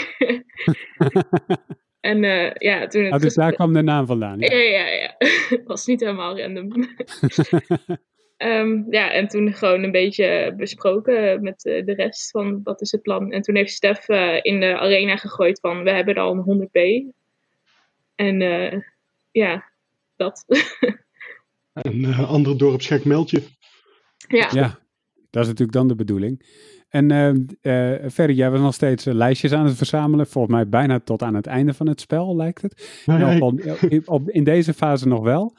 [2.03, 4.39] En uh, ja, toen het oh, dus daar kwam de naam vandaan?
[4.39, 4.87] Ja, ja, ja.
[4.87, 5.17] ja.
[5.65, 6.73] was niet helemaal random.
[8.39, 12.93] um, ja, en toen gewoon een beetje besproken met uh, de rest van wat is
[12.93, 13.33] het plan.
[13.33, 16.69] En toen heeft Stef uh, in de arena gegooid van we hebben er al een
[16.69, 17.15] 100p.
[18.15, 18.41] En
[19.31, 19.71] ja,
[20.17, 20.45] dat.
[21.73, 23.43] een ander dorpsgek meldje.
[24.29, 24.49] Ja.
[24.53, 24.79] ja,
[25.31, 26.45] dat is natuurlijk dan de bedoeling.
[26.93, 27.11] En
[27.63, 30.27] uh, Ferry, jij was nog steeds uh, lijstjes aan het verzamelen.
[30.27, 33.03] Volgens mij bijna tot aan het einde van het spel, lijkt het.
[33.07, 33.41] Nee,
[34.05, 35.57] op, in deze fase nog wel.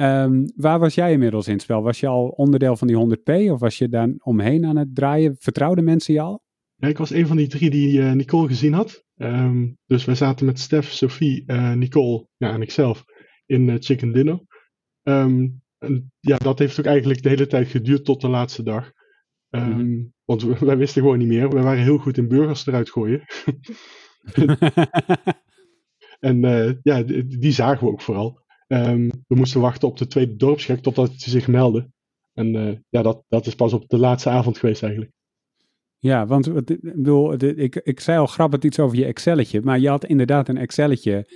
[0.00, 1.82] Um, waar was jij inmiddels in het spel?
[1.82, 5.36] Was je al onderdeel van die 100p of was je daar omheen aan het draaien?
[5.38, 6.42] Vertrouwden mensen je al?
[6.74, 9.04] Ja, ik was een van die drie die Nicole gezien had.
[9.16, 13.04] Um, dus wij zaten met Stef, Sophie, Nicole ja, en ikzelf
[13.46, 14.40] in Chicken Dinner.
[15.02, 18.92] Um, en ja, dat heeft ook eigenlijk de hele tijd geduurd tot de laatste dag.
[19.54, 21.48] Um, want wij wisten gewoon niet meer.
[21.48, 23.22] We waren heel goed in burgers eruit gooien.
[26.20, 28.40] en uh, ja, die, die, zagen we ook vooral.
[28.68, 31.90] Um, we moesten wachten op de tweede dorpsgek totdat ze zich meldde.
[32.34, 35.12] En uh, ja, dat, dat is pas op de laatste avond geweest eigenlijk.
[35.98, 39.60] Ja, want ik, bedoel, ik, ik zei al grappig iets over je Excelletje.
[39.62, 41.26] Maar je had inderdaad een Excelletje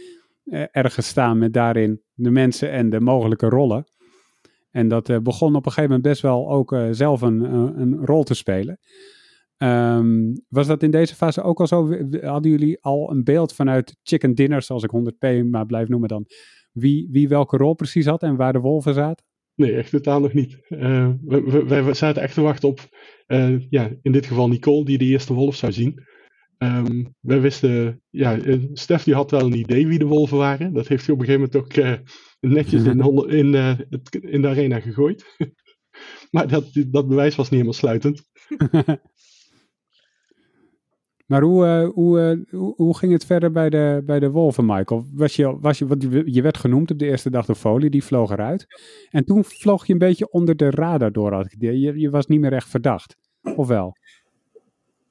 [0.44, 3.84] uh, ergens staan met daarin de mensen en de mogelijke rollen.
[4.76, 7.40] En dat uh, begon op een gegeven moment best wel ook uh, zelf een,
[7.80, 8.78] een rol te spelen.
[9.58, 11.96] Um, was dat in deze fase ook al zo?
[12.20, 16.26] Hadden jullie al een beeld vanuit Chicken Dinner, zoals ik 100p maar blijf noemen dan,
[16.72, 19.24] wie, wie welke rol precies had en waar de wolven zaten?
[19.54, 20.58] Nee, echt totaal nog niet.
[20.68, 22.80] Uh, we, zaten echt te wachten op,
[23.68, 26.04] ja, in dit geval Nicole, die de eerste wolf zou zien.
[26.58, 28.38] Um, wij wisten, ja,
[28.72, 30.72] Stef die had wel een idee wie de wolven waren.
[30.72, 32.02] Dat heeft hij op een gegeven moment ook
[32.40, 35.36] netjes in, in, uh, het, in de arena gegooid.
[36.30, 38.22] maar dat, dat bewijs was niet helemaal sluitend.
[41.26, 44.66] maar hoe, uh, hoe, uh, hoe, hoe, ging het verder bij de, bij de wolven,
[44.66, 45.06] Michael?
[45.12, 48.04] Was je, was je, wat, je werd genoemd op de eerste dag door Folie, die
[48.04, 48.66] vloog eruit.
[49.10, 51.32] En toen vloog je een beetje onder de radar door.
[51.32, 53.16] Had ik, je, je was niet meer echt verdacht,
[53.56, 53.96] of wel?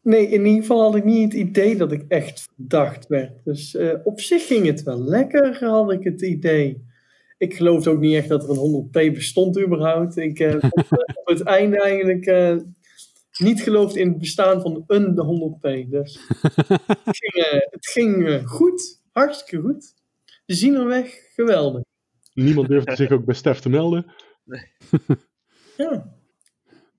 [0.01, 3.43] Nee, in ieder geval had ik niet het idee dat ik echt verdacht werd.
[3.43, 6.83] Dus op zich ging het wel lekker, had ik het idee.
[7.37, 10.17] Ik geloofde ook niet echt dat er een 100p bestond überhaupt.
[10.17, 12.55] Ik heb uh, op, op, het einde eigenlijk uh,
[13.37, 15.89] niet geloofd in het bestaan van een de 100p.
[15.89, 16.19] Dus
[17.03, 19.93] het ging, uh, het ging goed, hartstikke goed.
[20.45, 21.81] De zienerweg, geweldig.
[22.33, 24.05] Niemand durfde zich ook bij Stef te melden.
[24.43, 24.61] Nee.
[25.77, 26.13] ja.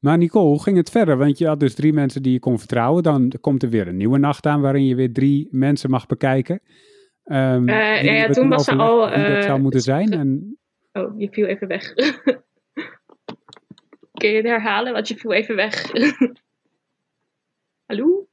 [0.01, 1.17] Maar Nicole, hoe ging het verder?
[1.17, 3.03] Want je had dus drie mensen die je kon vertrouwen.
[3.03, 6.61] Dan komt er weer een nieuwe nacht aan waarin je weer drie mensen mag bekijken.
[7.27, 8.99] Um, uh, ja, ja toen was ze al.
[9.11, 10.13] Dat zou moeten zijn.
[10.13, 10.59] En...
[10.93, 11.93] Oh, je viel even weg.
[14.13, 14.93] Kun je het herhalen?
[14.93, 15.93] Want je viel even weg.
[17.87, 18.29] Hallo?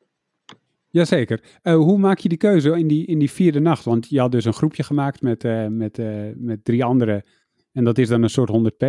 [0.90, 1.44] Jazeker.
[1.64, 3.86] Uh, hoe maak je die keuze in die, in die vierde nacht?
[3.86, 7.24] Want je had dus een groepje gemaakt met, uh, met, uh, met drie anderen.
[7.72, 8.86] En dat is dan een soort 100p.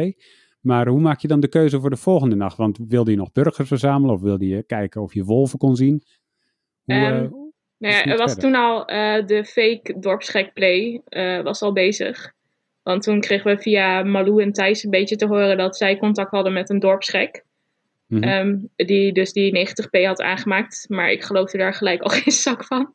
[0.60, 2.56] Maar hoe maak je dan de keuze voor de volgende nacht?
[2.56, 4.14] Want wilde je nog burgers verzamelen?
[4.14, 6.02] Of wilde je kijken of je wolven kon zien?
[6.84, 7.43] Hoe, um,
[7.78, 12.32] nou ja, er was toen al uh, de fake dorpsgek play uh, was al bezig.
[12.82, 16.30] Want toen kregen we via Malou en Thijs een beetje te horen dat zij contact
[16.30, 17.44] hadden met een dorpsgek.
[18.06, 18.32] Mm -hmm.
[18.32, 20.84] um, die dus die 90p had aangemaakt.
[20.88, 22.94] Maar ik geloofde daar gelijk al geen zak van.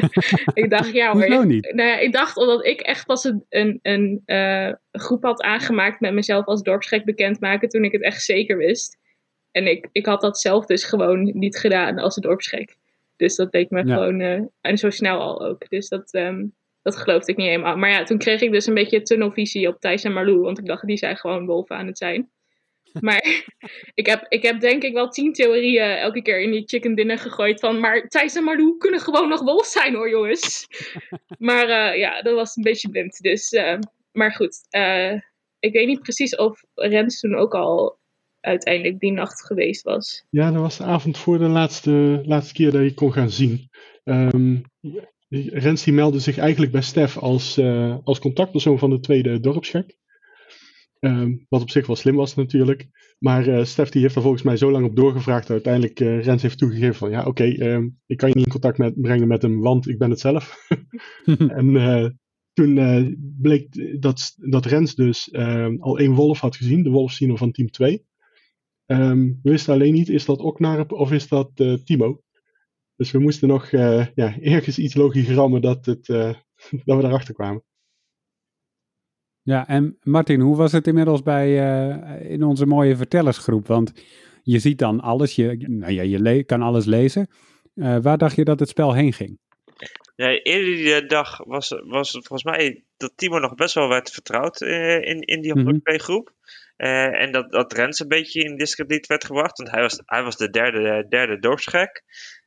[0.54, 1.28] ik dacht, ja hoor.
[1.28, 1.72] Nou, niet?
[1.74, 6.00] Nou ja, ik dacht omdat ik echt pas een, een, een uh, groep had aangemaakt
[6.00, 7.68] met mezelf als dorpsgek bekendmaken.
[7.68, 8.98] Toen ik het echt zeker wist.
[9.50, 12.76] En ik, ik had dat zelf dus gewoon niet gedaan als een dorpsgek.
[13.16, 13.94] Dus dat deed me ja.
[13.94, 15.68] gewoon, uh, en zo snel al ook.
[15.68, 17.76] Dus dat, um, dat geloofde ik niet helemaal.
[17.76, 20.38] Maar ja, toen kreeg ik dus een beetje tunnelvisie op Thijs en Marlou.
[20.38, 22.30] Want ik dacht, die zijn gewoon wolven aan het zijn.
[23.00, 23.44] Maar
[23.94, 27.18] ik heb, ik heb denk ik wel tien theorieën elke keer in die chicken dinner
[27.18, 27.60] gegooid.
[27.60, 30.66] Van, maar Thijs en Marlou kunnen gewoon nog wolf zijn hoor, jongens.
[31.38, 33.20] maar uh, ja, dat was een beetje blind.
[33.20, 33.78] Dus, uh,
[34.12, 34.56] maar goed,
[35.58, 38.00] ik weet niet precies of Rens toen ook al
[38.42, 40.24] uiteindelijk die nacht geweest was.
[40.30, 43.68] Ja, dat was de avond voor de laatste, laatste keer dat je kon gaan zien.
[44.04, 44.62] Um,
[45.32, 49.96] Rens die meldde zich eigenlijk bij Stef als, uh, als contactpersoon van de tweede dorpsgek.
[51.00, 52.88] Um, wat op zich wel slim was natuurlijk.
[53.18, 55.46] Maar uh, Stef die heeft er volgens mij zo lang op doorgevraagd.
[55.46, 58.44] Dat uiteindelijk uh, Rens heeft toegegeven van ja oké, okay, um, ik kan je niet
[58.44, 60.66] in contact met, brengen met hem, want ik ben het zelf.
[61.58, 62.18] en
[62.52, 62.74] toen
[63.40, 65.34] bleek dat, dat Rens dus
[65.78, 68.04] al één wolf had gezien, de wolfsino van team 2.
[69.42, 71.50] We wisten alleen niet, is dat Oknar of is dat
[71.84, 72.22] Timo?
[73.02, 76.32] Dus we moesten nog uh, ja, ergens iets logigrammen dat, het, uh,
[76.84, 77.64] dat we daarachter kwamen.
[79.42, 83.66] Ja, en Martin, hoe was het inmiddels bij, uh, in onze mooie vertellersgroep?
[83.66, 83.92] Want
[84.42, 87.28] je ziet dan alles, je, nou ja, je kan alles lezen.
[87.74, 89.38] waar dacht je dat het spel heen ging?
[90.16, 94.10] Ja, eerder die dag was, was het volgens mij dat Timo nog best wel werd
[94.10, 96.32] vertrouwd in, in die 102 groep.
[96.82, 100.22] Uh, en dat, dat Rens een beetje in discrediet werd gebracht, want hij was, hij
[100.22, 102.02] was de derde, derde dorpsgek.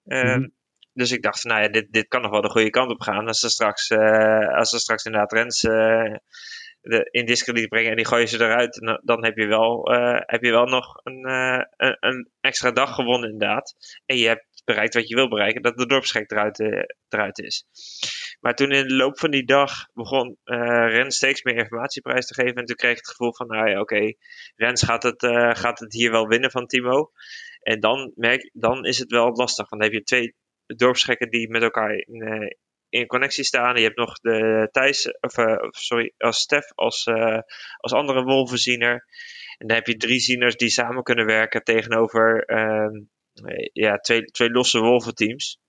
[0.05, 0.47] Ehm, mhm.
[0.93, 3.27] Dus ik dacht, nou ja, dit, dit kan nog wel de goede kant op gaan.
[3.27, 8.05] Als ze straks, uh, als ze straks inderdaad Rens de, in discrediet brengen en die
[8.05, 9.91] gooien ze eruit, dan heb je wel,
[10.25, 11.29] heb je wel nog een,
[11.77, 13.75] een, een, extra dag gewonnen inderdaad.
[14.05, 16.59] En je hebt bereikt wat je wil bereiken, dat de dorpsgek eruit,
[17.09, 17.65] eruit is.
[18.39, 22.55] Maar toen in de loop van die dag begon Rens steeds meer informatieprijs te geven.
[22.55, 24.13] En toen kreeg ik het gevoel van, nou ja, oké,
[24.55, 25.25] Rens gaat het,
[25.57, 27.11] gaat het hier wel winnen van Timo.
[27.61, 29.69] En dan, merk, dan is het wel lastig.
[29.69, 32.53] Want dan heb je twee dorpsgekken die met elkaar in,
[32.89, 33.75] uh, connectie staan.
[33.75, 37.39] Je hebt nog de Thijs, of uh, sorry, als Stef als, uh,
[37.77, 39.05] als andere wolvenziener.
[39.57, 43.03] En dan heb je drie zieners die samen kunnen werken tegenover ehm,
[43.73, 45.59] ja, twee, twee losse wolventeams.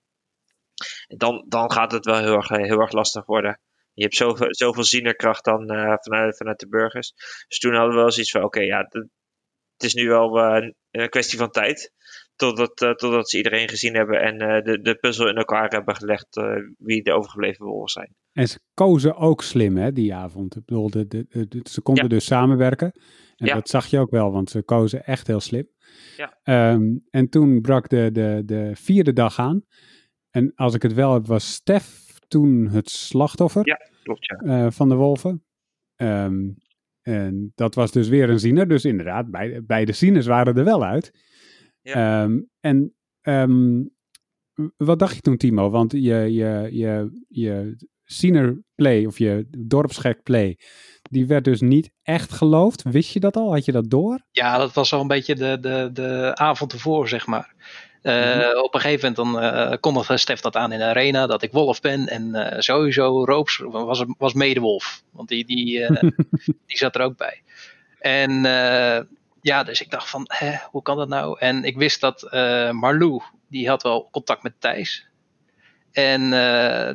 [1.07, 3.59] En dan, dan gaat het wel heel erg, heel erg lastig worden.
[3.93, 5.65] Je hebt zoveel, zoveel zienerkracht dan
[6.01, 7.13] vanuit, vanuit de burgers.
[7.47, 8.87] Dus toen hadden we wel zoiets van: oké, okay, ja,
[9.77, 11.91] het is nu wel uh, een kwestie van tijd.
[12.35, 15.95] Totdat, uh, totdat ze iedereen gezien hebben en uh, de, de puzzel in elkaar hebben
[15.95, 16.27] gelegd
[16.77, 18.15] wie de overgebleven wolven zijn.
[18.31, 20.55] En ze kozen ook slim hè, die avond.
[20.55, 22.09] Ik bedoel, de, de, de, ze konden ja.
[22.09, 22.91] dus samenwerken.
[23.37, 23.53] En ja.
[23.53, 25.67] dat zag je ook wel, want ze kozen echt heel slim.
[26.17, 26.71] Ja.
[26.73, 29.65] Um, en toen brak de, de, de vierde dag aan.
[30.29, 34.71] En als ik het wel heb, was Stef toen het slachtoffer ja, klopt, ja.
[34.71, 35.43] van de wolven.
[35.95, 36.55] Um,
[37.01, 38.67] en dat was dus weer een ziener.
[38.67, 41.11] Dus inderdaad, beide, beide zieners waren er wel uit.
[41.81, 42.23] Ja.
[42.23, 43.89] Um, en um,
[44.77, 45.69] wat dacht je toen, Timo?
[45.69, 45.99] Want je,
[46.33, 50.59] je, je, je ziener play, of je dorpsgek play,
[51.09, 52.83] die werd dus niet echt geloofd.
[52.83, 53.53] Wist je dat al?
[53.53, 54.19] Had je dat door?
[54.31, 57.55] Ja, dat was al een beetje de, de, de avond ervoor, zeg maar.
[58.07, 61.41] Uh, op een gegeven moment dan uh, kondigde Stef dat aan in de arena, dat
[61.41, 62.07] ik wolf ben.
[62.07, 65.87] En uh, sowieso Roops was, was medewolf, want die, die,
[66.67, 67.41] die zat er ook bij.
[67.99, 68.41] En
[69.41, 71.39] ja, dus ik dacht van, hè, hoe kan dat nou?
[71.39, 72.27] En ik wist dat
[72.71, 75.07] Marlou, die had wel contact met Thijs.
[75.97, 76.29] En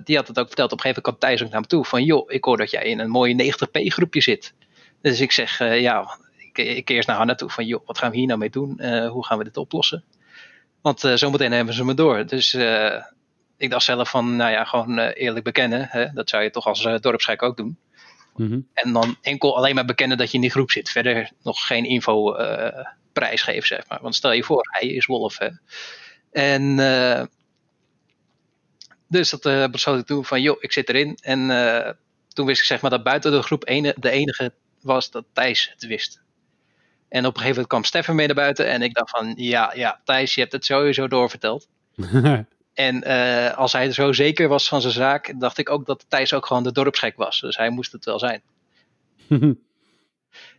[0.04, 0.72] die had het ook verteld.
[0.72, 2.70] Op een gegeven moment kwam Thijs ook naar me toe van, joh, ik hoor dat
[2.70, 4.54] jij in een mooie 90p groepje zit.
[5.00, 8.16] Dus ik zeg, ja, ik, ik eerst naar haar naartoe van, joh, wat gaan we
[8.16, 8.82] hier nou mee doen?
[9.06, 10.04] hoe gaan we dit oplossen?
[10.80, 12.26] Want zometeen hebben ze me door.
[12.26, 12.54] Dus
[13.56, 15.86] ik dacht zelf van, nou ja, gewoon eerlijk bekennen.
[15.90, 16.12] Hè?
[16.12, 17.76] Dat zou je toch als dorpsgek ook doen.
[18.36, 18.68] Mm -hmm.
[18.72, 20.90] En dan enkel alleen maar bekennen dat je in die groep zit.
[20.90, 22.36] Verder nog geen info
[23.12, 23.98] prijsgeven, zeg maar.
[24.02, 25.38] Want stel je voor, hij is wolf.
[25.38, 25.48] Hè?
[26.32, 26.78] En
[29.12, 31.18] dus dat besloot ik toen van, joh, ik zit erin.
[31.22, 31.48] En
[32.28, 35.70] toen wist ik zeg maar dat buiten de groep ene, de enige was dat Thijs
[35.72, 36.22] het wist.
[37.08, 38.66] En op een gegeven moment kwam Stefan mee naar buiten.
[38.66, 41.68] En ik dacht van, ja, ja, Thijs, je hebt het sowieso doorverteld.
[42.74, 46.32] en uh, als hij zo zeker was van zijn zaak, dacht ik ook dat Thijs
[46.32, 47.40] ook gewoon de dorpsgek was.
[47.40, 48.42] Dus hij moest het wel zijn.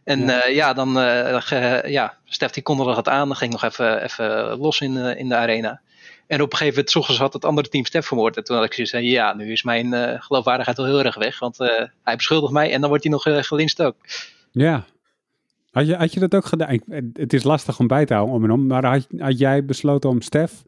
[0.04, 3.28] en ja, uh, ja dan, uh, ja, Stef die kondigde het aan.
[3.28, 5.82] Dan ging nog even, even los in, in de arena.
[6.28, 8.38] En op een gegeven moment, s ochtends had het andere team Stef vermoord.
[8.38, 11.40] En toen had ik zoiets van, ja, nu is mijn geloofwaardigheid wel heel erg weg.
[11.40, 11.58] Want
[12.04, 13.96] hij beschuldigt mij en dan wordt hij nog gelinst ook.
[14.52, 14.86] Ja,
[15.74, 16.80] had je, had je dat ook gedaan?
[17.14, 20.10] Het is lastig om bij te houden om en om, maar had, had jij besloten
[20.10, 20.64] om Stef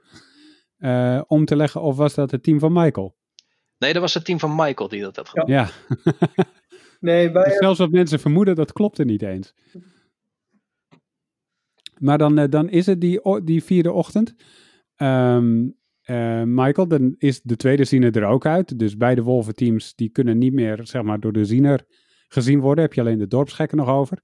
[0.79, 3.15] uh, om te leggen of was dat het team van Michael?
[3.77, 5.47] Nee, dat was het team van Michael die dat had gedaan.
[5.47, 5.69] Ja.
[6.99, 7.43] nee, wij...
[7.43, 9.53] dus zelfs wat mensen vermoeden, dat klopte niet eens.
[11.97, 14.35] Maar dan, uh, dan is het die, die vierde ochtend.
[14.97, 15.75] Um,
[16.05, 18.79] uh, Michael, dan is de tweede ziener er ook uit.
[18.79, 21.85] Dus beide wolventeams die kunnen niet meer zeg maar, door de ziener
[22.27, 22.83] gezien worden.
[22.83, 24.19] Heb je alleen de dorpsgekken nog over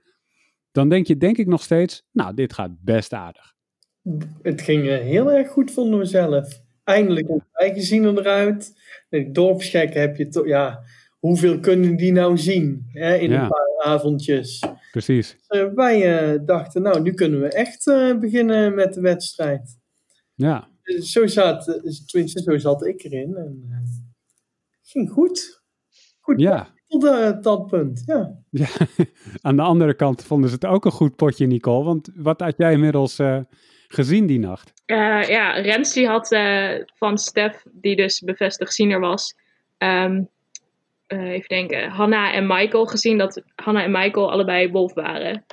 [0.71, 3.53] dan denk je denk ik nog steeds, nou, dit gaat best aardig.
[4.41, 6.61] Het ging heel erg goed, vonden we zelf.
[6.83, 8.73] Eindelijk een eigen zien eruit.
[9.09, 10.83] De dorpsgekken heb je toch, ja,
[11.19, 14.63] hoeveel kunnen die nou zien hè, in een paar avondjes.
[14.91, 15.37] Precies.
[15.47, 17.85] Dus, wij dachten, nou, nu kunnen we echt
[18.19, 19.79] beginnen met de wedstrijd.
[20.41, 20.69] Ja.
[20.99, 21.63] Zo zat,
[22.05, 23.35] tenminste, zo zat ik erin.
[23.35, 23.69] En,
[24.83, 25.63] ging goed.
[26.19, 26.39] Goed.
[26.39, 26.73] Ja.
[26.87, 27.01] Tot
[27.43, 28.43] dat punt, ja.
[28.49, 28.67] ja.
[29.41, 31.83] Aan de andere kant vonden ze het ook een goed potje, Nicole.
[31.83, 33.19] Want wat had jij inmiddels
[33.87, 34.73] gezien die nacht?
[34.85, 39.35] Uh, ja, Rens die had uh, van Stef, die dus bevestigd ziener was,
[39.77, 40.29] um,
[41.07, 45.45] uh, even denken, Hanna en Michael gezien dat Hanna en Michael allebei wolf waren.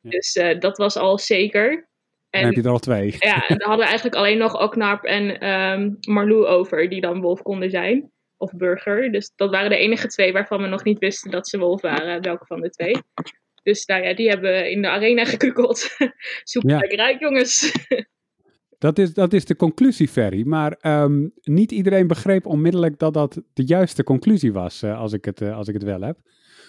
[0.00, 0.10] Ja.
[0.10, 1.88] Dus dat was al zeker.
[2.36, 3.16] En, dan heb je er al twee.
[3.18, 7.20] Ja, en dan hadden we eigenlijk alleen nog Oknarp en um, Marlou over, die dan
[7.20, 8.10] wolf konden zijn.
[8.36, 9.12] Of burger.
[9.12, 12.22] Dus dat waren de enige twee waarvan we nog niet wisten dat ze wolf waren,
[12.22, 12.96] welke van de twee.
[13.62, 15.96] Dus nou ja, die hebben we in de arena gekukeld.
[16.44, 16.78] Zoek ja.
[16.78, 17.72] lekker uit, jongens.
[18.78, 20.46] Dat is, dat is de conclusie, Ferry.
[20.46, 25.24] Maar um, niet iedereen begreep onmiddellijk dat dat de juiste conclusie was, uh, als, ik
[25.24, 26.18] het, uh, als ik het wel heb.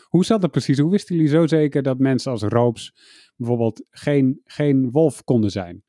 [0.04, 0.80] Hoe zat het precies?
[0.80, 2.94] Hoe wisten jullie zo zeker dat mensen als Roops
[3.38, 5.84] bijvoorbeeld geen, geen wolf konden zijn?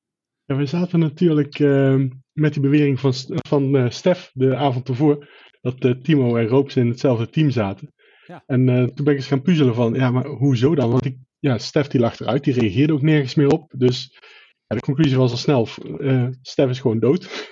[0.44, 3.12] Ja, we zaten natuurlijk uh, met die bewering van,
[3.48, 5.28] van uh, Stef de avond ervoor,
[5.60, 7.92] dat Timo en Roops in hetzelfde team zaten.
[8.26, 8.42] Ja.
[8.46, 10.90] En toen ben ik eens gaan puzzelen van, ja, maar hoezo dan?
[10.90, 13.72] Want ik, ja, Stef die lag eruit, die reageerde ook nergens meer op.
[13.76, 14.18] Dus
[14.66, 15.68] ja, de conclusie was al snel,
[15.98, 17.48] uh, Stef is gewoon dood.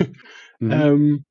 [0.59, 0.81] mm -hmm.
[0.81, 1.25] um,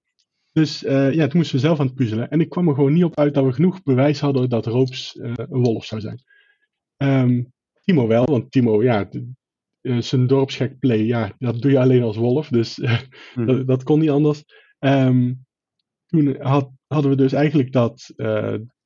[0.51, 2.29] dus uh, ja, toen moesten we zelf aan het puzzelen.
[2.29, 5.15] En ik kwam er gewoon niet op uit dat we genoeg bewijs hadden dat Roops
[5.15, 6.23] uh, een wolf zou zijn.
[6.97, 7.53] Um,
[7.85, 9.09] Timo wel, want Timo, ja,
[9.81, 12.47] zijn dorpsgek play, ja, dat doe je alleen als wolf.
[12.47, 12.87] Dus mm
[13.33, 13.45] -hmm.
[13.45, 14.43] dat, dat, kon niet anders.
[14.79, 15.45] Um,
[16.05, 18.13] toen had, hadden we dus eigenlijk dat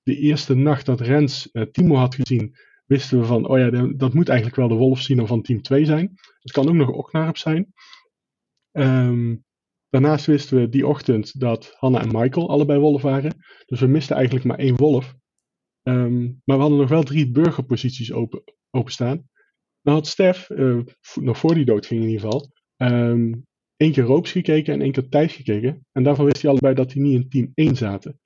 [0.03, 2.55] de eerste nacht dat Rens Timo had gezien,
[2.89, 6.11] wisten we van, oh ja, dat moet eigenlijk wel de wolfziener van team 2 zijn.
[6.39, 7.73] Het kan ook nog Oknarp zijn.
[8.71, 9.43] Um,
[9.89, 13.35] daarnaast wisten we die ochtend dat Hanna en Michael allebei wolf waren.
[13.65, 15.15] Dus we misten eigenlijk maar één wolf.
[15.83, 19.29] Um, maar we hadden nog wel drie burgerposities open, openstaan.
[19.81, 20.79] Dan had Stef, uh,
[21.13, 23.47] nog voor die dood ging in ieder geval, um,
[23.77, 25.85] één keer Roops gekeken en één keer Thijs gekeken.
[25.91, 28.19] En daarvan wist hij allebei dat die niet in team 1 zaten.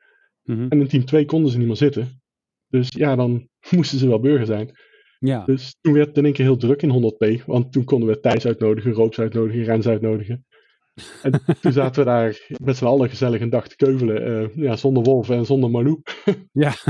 [0.43, 0.69] Mm -hmm.
[0.69, 2.21] En in team 2 konden ze niet meer zitten.
[2.67, 4.71] Dus ja, dan moesten ze wel burger zijn.
[5.19, 5.45] Ja.
[5.45, 7.45] Dus toen werd het in één keer heel druk in 100p.
[7.45, 10.45] Want toen konden we Thijs uitnodigen, Roops uitnodigen, Rens uitnodigen.
[11.21, 11.31] En
[11.61, 14.27] toen zaten we daar met z'n allen gezellig een dag te keuvelen.
[14.27, 16.01] Uh, ja, zonder Wolf en zonder Manu.
[16.51, 16.73] ja.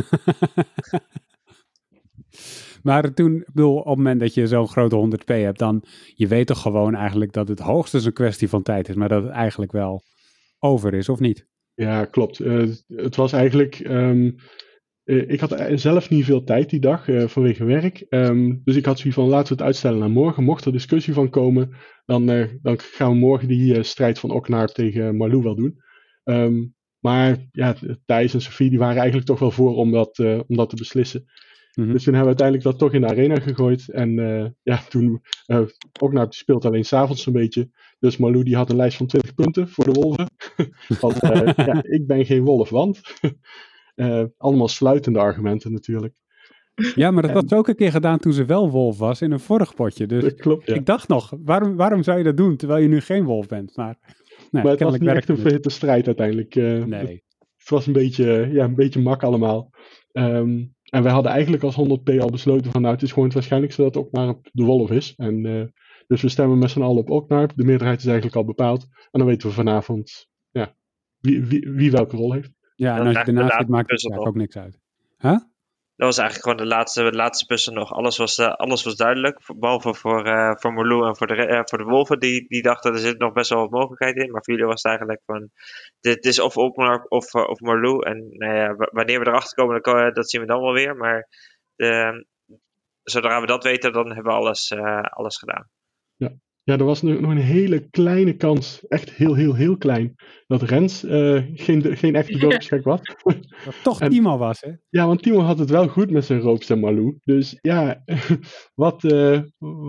[2.83, 6.47] maar toen, bedoel, op het moment dat je zo'n grote 100p hebt, dan je weet
[6.47, 9.71] toch gewoon eigenlijk dat het hoogstens een kwestie van tijd is, maar dat het eigenlijk
[9.71, 10.03] wel
[10.59, 11.47] over is, of niet?
[11.75, 12.39] Ja, klopt.
[12.39, 13.79] Uh, het was eigenlijk.
[13.79, 14.35] Um,
[15.03, 18.05] uh, ik had zelf niet veel tijd die dag uh, vanwege werk.
[18.09, 20.43] Um, dus ik had zoiets van laten we het uitstellen naar morgen.
[20.43, 21.75] Mocht er discussie van komen,
[22.05, 22.25] dan,
[22.61, 25.81] dan gaan we morgen die strijd van Oknaar tegen Marlou wel doen.
[26.23, 27.75] Um, maar ja,
[28.05, 31.25] Thijs en Sofie die waren eigenlijk toch wel voor om dat, om dat te beslissen.
[31.73, 31.93] Mm -hmm.
[31.93, 33.89] Dus toen hebben we uiteindelijk dat toch in de arena gegooid.
[33.89, 34.11] En
[34.63, 35.21] ja, toen
[35.99, 37.69] Oknaar speelt alleen s'avonds een beetje.
[37.99, 40.29] Dus Marlou die had een lijst van 20 punten voor de wolven.
[41.01, 41.17] want
[41.55, 43.01] ja, ik ben geen wolf, want...
[44.37, 46.13] Allemaal sluitende argumenten natuurlijk.
[46.95, 47.41] Ja, maar dat en...
[47.41, 50.05] was ook een keer gedaan toen ze wel wolf was in een vorig potje.
[50.05, 50.73] Dus dat klopt, ja.
[50.73, 53.75] ik dacht nog, waarom, waarom zou je dat doen terwijl je nu geen wolf bent?
[53.75, 53.97] Maar,
[54.51, 56.55] nee, maar het was niet echt een verhitte strijd uiteindelijk.
[56.55, 56.83] Nee.
[56.83, 57.09] Het,
[57.57, 59.69] het, was een beetje, ja, een beetje mak allemaal.
[60.11, 63.33] Um, en wij hadden eigenlijk als 100p al besloten van nou, het is gewoon het
[63.33, 65.13] waarschijnlijkste dat Oknaar de wolf is.
[65.15, 65.63] En, uh,
[66.07, 67.55] dus we stemmen met z'n allen op Oknaar.
[67.55, 68.83] De meerderheid is eigenlijk al bepaald.
[68.83, 70.75] En dan weten we vanavond ja,
[71.19, 72.51] wie, wie, wie welke rol heeft.
[72.75, 74.79] Ja, en als je ernaast zit, maakt het ook niks uit.
[75.17, 75.37] Huh?
[75.95, 77.93] Dat was eigenlijk gewoon de laatste, de laatste puzzel nog.
[77.93, 79.39] Alles was, uh, alles was duidelijk.
[79.55, 82.19] Behalve voor, uh, voor en voor de, uh, voor de Wolven.
[82.19, 84.31] Die, die dachten er zit nog best wel wat mogelijkheid in.
[84.31, 85.49] Maar voor jullie was het eigenlijk van.
[85.99, 87.59] Dit is of Opmark of, of.
[87.59, 90.95] En nou wanneer we erachter komen, dat zien we dan wel weer.
[90.95, 91.27] Maar
[91.75, 92.25] de,
[93.03, 94.71] zodra we dat weten, dan hebben we alles,
[95.09, 95.69] alles gedaan.
[96.63, 96.77] Ja.
[96.77, 100.15] Er was nog een hele kleine kans, echt heel, heel, heel klein,
[100.47, 102.99] dat Rens uh, geen, geen echte dorpsgek was.
[103.65, 104.71] Dat toch en, Timo was, hè?
[104.89, 107.17] Ja, want Timo had het wel goed met zijn Roops en Malou.
[107.23, 108.03] Dus ja,
[108.83, 109.39] wat, uh,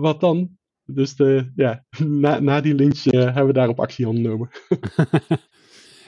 [0.01, 0.49] wat dan?
[0.85, 4.49] Dus de, ja, na, na die lynch uh, hebben we daarop actie ondernomen.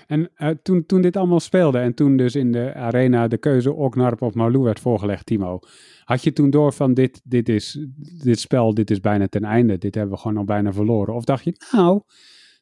[0.08, 4.22] En toen, toen dit allemaal speelde en toen dus in de arena de keuze Oknarp
[4.22, 5.60] of Malou werd voorgelegd, Timo,
[6.04, 7.86] had je toen door van dit, dit, is,
[8.24, 11.16] dit spel, dit is bijna ten einde, dit hebben we gewoon al bijna verloren?
[11.16, 12.02] Of dacht je, nou,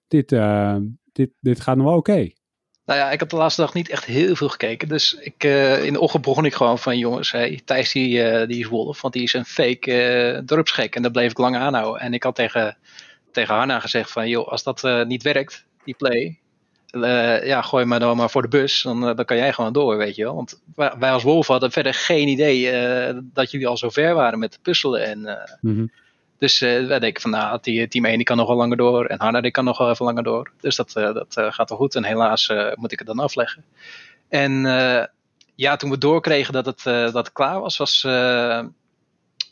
[0.07, 0.75] dit, uh,
[1.11, 2.29] dit, dit gaat nog wel oké?
[2.85, 4.87] Nou ja, ik heb de laatste dag niet echt heel veel gekeken.
[4.87, 8.47] Dus ik, uh, in de ochtend begon ik gewoon van jongens, hey, Thijs die, uh,
[8.47, 10.95] die is wolf, want die is een fake dorpsgek.
[10.95, 12.01] En dat bleef ik lang aanhouden.
[12.01, 12.77] En ik had tegen,
[13.31, 16.39] tegen Hanna gezegd van joh, als dat niet werkt, die play,
[17.43, 18.81] ja, gooi maar dan maar voor de bus.
[18.81, 20.35] Dan, dan kan jij gewoon door, weet je wel.
[20.35, 22.71] Want wij, als Wolf hadden verder geen idee
[23.21, 25.05] dat jullie al zo ver waren met puzzelen.
[25.05, 25.91] En, mm
[26.37, 29.05] Dus wij denken van, nou, die, team 1 die kan nog wel langer door.
[29.05, 30.51] En Hanna die kan nog wel even langer door.
[30.61, 31.95] Dus dat, dat gaat wel goed.
[31.95, 33.63] En helaas moet ik het dan afleggen.
[34.29, 34.51] En
[35.55, 38.01] ja, toen we doorkregen dat het, dat het klaar was, was,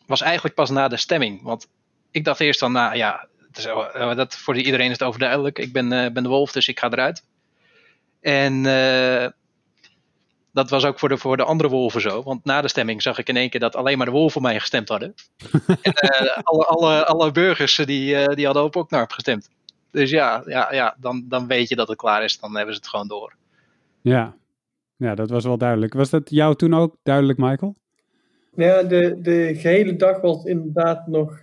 [0.06, 1.42] was eigenlijk pas na de stemming.
[1.42, 1.68] Want
[2.12, 3.28] ik dacht eerst dan, nou ja,
[3.60, 5.60] uh, dat, voor iedereen is het overduidelijk.
[5.60, 7.24] Ik ben, uh, ben de wolf, dus ik ga eruit.
[8.24, 9.28] En uh,
[10.52, 12.24] dat was ook voor de, voor de andere wolven zo.
[12.24, 14.60] Want na de stemming zag ik in één keer dat alleen maar de wolven mij
[14.60, 15.14] gestemd hadden.
[15.82, 19.50] en alle, alle, alle burgers die, die hadden op Oknarp gestemd.
[19.92, 22.40] Dus ja, ja, ja dan, dan weet je dat het klaar is.
[22.40, 23.36] Dan hebben ze het gewoon door.
[24.02, 24.36] Ja.
[24.96, 25.94] ja, dat was wel duidelijk.
[25.94, 27.76] Was dat jou toen ook duidelijk, Michael?
[28.56, 31.42] Ja, de, de gehele dag was inderdaad nog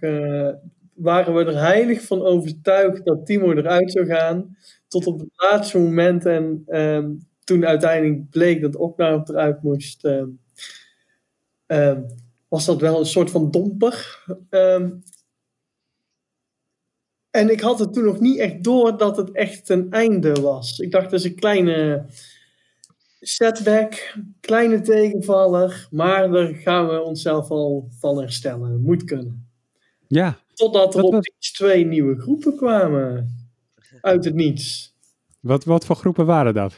[1.01, 4.57] waren we er heilig van overtuigd dat Timo eruit zou gaan.
[4.89, 6.27] Tot op het laatste moment.
[6.27, 7.11] En ehm,
[7.45, 10.29] toen uiteindelijk bleek dat Oknaap eruit moest, ehm,
[11.67, 12.03] ehm,
[12.49, 14.25] was dat wel een soort van domper.
[17.31, 20.79] en ik had het toen nog niet echt door dat het echt een einde was.
[20.79, 22.07] Ik dacht, dat is een kleine
[23.21, 25.89] setback, kleine tegenvaller.
[25.91, 28.81] Maar daar gaan we onszelf al van herstellen.
[28.81, 29.49] Moet kunnen.
[30.07, 33.35] Ja, Totdat er opeens twee nieuwe groepen kwamen.
[34.01, 34.95] Uit het niets.
[35.41, 36.75] Wat, wat voor groepen waren dat?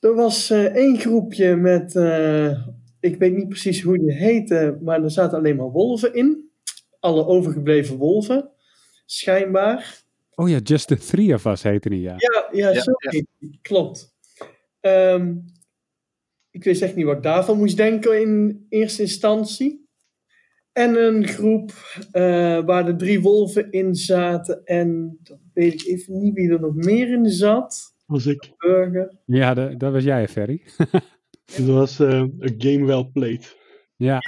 [0.00, 2.66] Er was uh, één groepje met, uh,
[3.00, 6.50] ik weet niet precies hoe die heette, maar er zaten alleen maar wolven in.
[7.00, 8.50] Alle overgebleven wolven,
[9.06, 10.02] schijnbaar.
[10.34, 12.14] Oh ja, Just the Three of Us heette die, ja.
[12.16, 13.26] Ja, ja, ja, sorry,
[13.62, 14.14] klopt.
[14.80, 15.44] Um,
[16.50, 19.85] ik wist echt niet wat ik daarvan moest denken in eerste instantie.
[20.76, 21.72] En een groep
[22.12, 24.64] uh, waar de drie wolven in zaten.
[24.64, 27.94] En dan weet ik even niet wie er nog meer in zat.
[28.06, 28.52] Was ik.
[28.58, 29.16] Burger.
[29.24, 30.62] Ja, de, dat was jij, Ferry.
[31.56, 32.08] dat was uh,
[32.38, 33.56] een game well played.
[33.96, 34.18] Ja.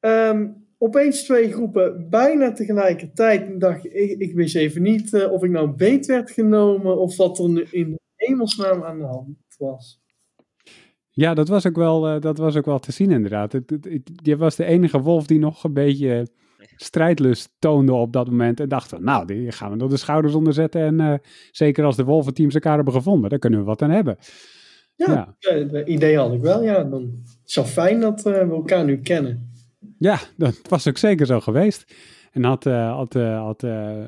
[0.00, 0.28] ja.
[0.28, 3.42] Um, opeens twee groepen bijna tegelijkertijd.
[3.42, 7.16] En dacht ik, ik wist even niet uh, of ik nou beet werd genomen of
[7.16, 10.00] wat er in hemelsnaam aan de hand was.
[11.16, 13.52] Ja, dat was ook wel, uh, dat was ook wel te zien inderdaad.
[14.22, 16.26] Je was de enige wolf die nog een beetje
[16.76, 18.60] strijdlust toonde op dat moment.
[18.60, 20.80] En dacht van, nou, die gaan we door de schouders onderzetten.
[20.80, 21.14] En uh,
[21.50, 24.16] zeker als de wolventeams elkaar hebben gevonden, dan kunnen we wat aan hebben.
[24.94, 25.54] Ja, ja.
[25.54, 26.62] het idee had ik wel.
[26.62, 29.52] Ja, dan is het fijn dat uh, we elkaar nu kennen.
[29.98, 31.94] Ja, dat was ook zeker zo geweest.
[32.30, 33.62] En had, had, had,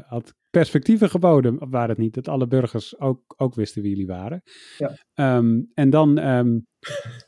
[0.07, 4.43] had perspectieven geboden, waar het niet dat alle burgers ook, ook wisten wie jullie waren.
[4.79, 5.37] Ja.
[5.37, 6.67] Um, en dan, um,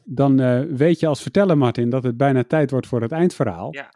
[0.04, 3.74] dan uh, weet je als verteller, Martin, dat het bijna tijd wordt voor het eindverhaal.
[3.74, 3.92] Ja.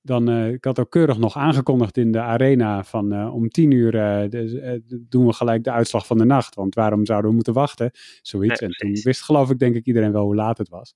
[0.00, 3.70] Dan, uh, ik had ook keurig nog aangekondigd in de arena van uh, om tien
[3.70, 3.90] uur
[4.30, 6.54] de, doen we gelijk de uitslag van de nacht.
[6.54, 7.90] Want waarom zouden we moeten wachten?
[8.22, 8.60] Zoiets.
[8.60, 10.94] Nee, en toen wist geloof ik denk ik iedereen wel hoe laat het was.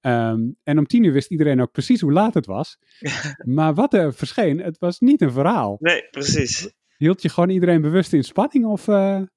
[0.00, 2.78] Um, en om tien uur wist iedereen ook precies hoe laat het was.
[3.56, 5.76] maar wat er verscheen, het was niet een verhaal.
[5.80, 6.72] Nee, precies.
[6.98, 8.94] Hield je gewoon iedereen bewust in spanning of, uh,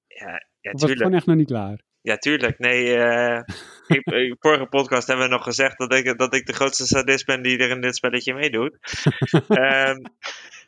[0.07, 1.81] ja, ja, was het gewoon echt nog niet klaar?
[2.01, 2.59] Ja, tuurlijk.
[2.59, 3.41] Nee, uh,
[3.87, 7.41] in vorige podcast hebben we nog gezegd dat ik, dat ik de grootste sadist ben
[7.41, 8.77] die er in dit spelletje meedoet.
[9.49, 10.01] um,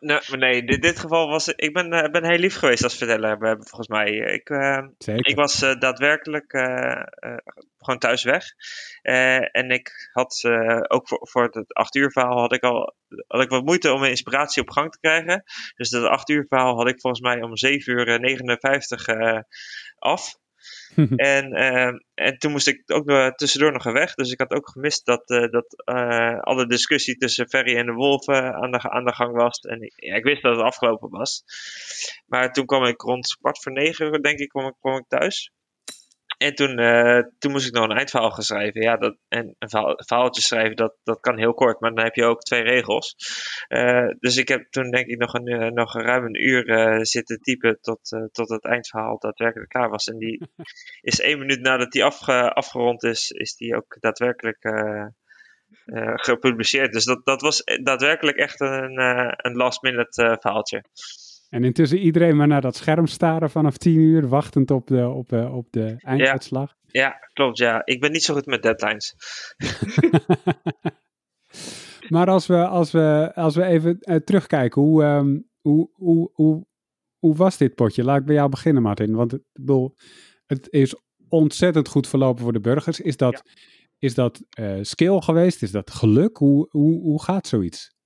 [0.00, 3.38] Nee, nee, in dit geval was ik ben, uh, ben heel lief geweest als verteller,
[3.38, 4.10] volgens mij.
[4.10, 6.50] Ik, uh, ik was uh, daadwerkelijk
[7.78, 8.44] gewoon thuis weg.
[9.52, 10.44] en ik had
[10.88, 13.98] ook voor, voor het 8 uur verhaal had ik al had ik wat moeite om
[13.98, 15.42] mijn inspiratie op gang te krijgen.
[15.76, 19.06] Dus dat 8 uur verhaal had ik volgens mij om 7 uur 59
[19.98, 20.38] af.
[21.34, 24.14] en, uh, en toen moest ik ook uh, tussendoor nog weg.
[24.14, 25.84] Dus ik had ook gemist dat, uh, dat
[26.44, 29.58] alle discussie tussen Ferry en de Wolven aan de, aan de gang was.
[29.58, 31.44] En ja, ik wist dat het afgelopen was.
[32.26, 35.52] Maar toen kwam ik rond kwart voor negen, denk ik, kwam ik, kwam ik thuis.
[36.38, 38.82] En toen, uh, toen moest ik nog een eindverhaal gaan schrijven.
[38.82, 42.14] Ja, dat, en een verhaal, verhaaltje schrijven, dat, dat kan heel kort, maar dan heb
[42.14, 43.16] je ook twee regels.
[43.68, 47.40] Uh, dus ik heb toen denk ik nog, een, uh, nog ruim een uur zitten
[47.40, 48.00] typen tot,
[48.32, 50.06] tot het eindverhaal daadwerkelijk klaar was.
[50.06, 50.40] En die
[51.00, 54.58] is één minuut nadat die afge, afgerond is, is die ook daadwerkelijk
[56.14, 56.92] gepubliceerd.
[56.92, 58.98] Dus dat, dat was daadwerkelijk echt een,
[59.36, 60.84] een last minute verhaaltje.
[61.48, 65.32] En intussen iedereen maar naar dat scherm staren vanaf tien uur, wachtend op de, op,
[65.32, 66.74] uh, op de einduitslag.
[66.86, 67.58] Ja, ja, klopt.
[67.58, 69.14] Ja, ik ben niet zo goed met deadlines.
[72.14, 76.66] maar als we, als we, als we even uh, terugkijken, hoe, um, hoe, hoe, hoe,
[77.18, 78.04] hoe was dit potje?
[78.04, 79.14] Laat ik bij jou beginnen, Martin.
[79.14, 79.94] Want het, bedoel,
[80.46, 80.94] het is
[81.28, 83.00] ontzettend goed verlopen voor de burgers.
[83.00, 83.52] Is dat, ja.
[83.98, 85.62] is dat uh, skill geweest?
[85.62, 86.36] Is dat geluk?
[86.36, 87.96] Hoe, hoe, hoe gaat zoiets?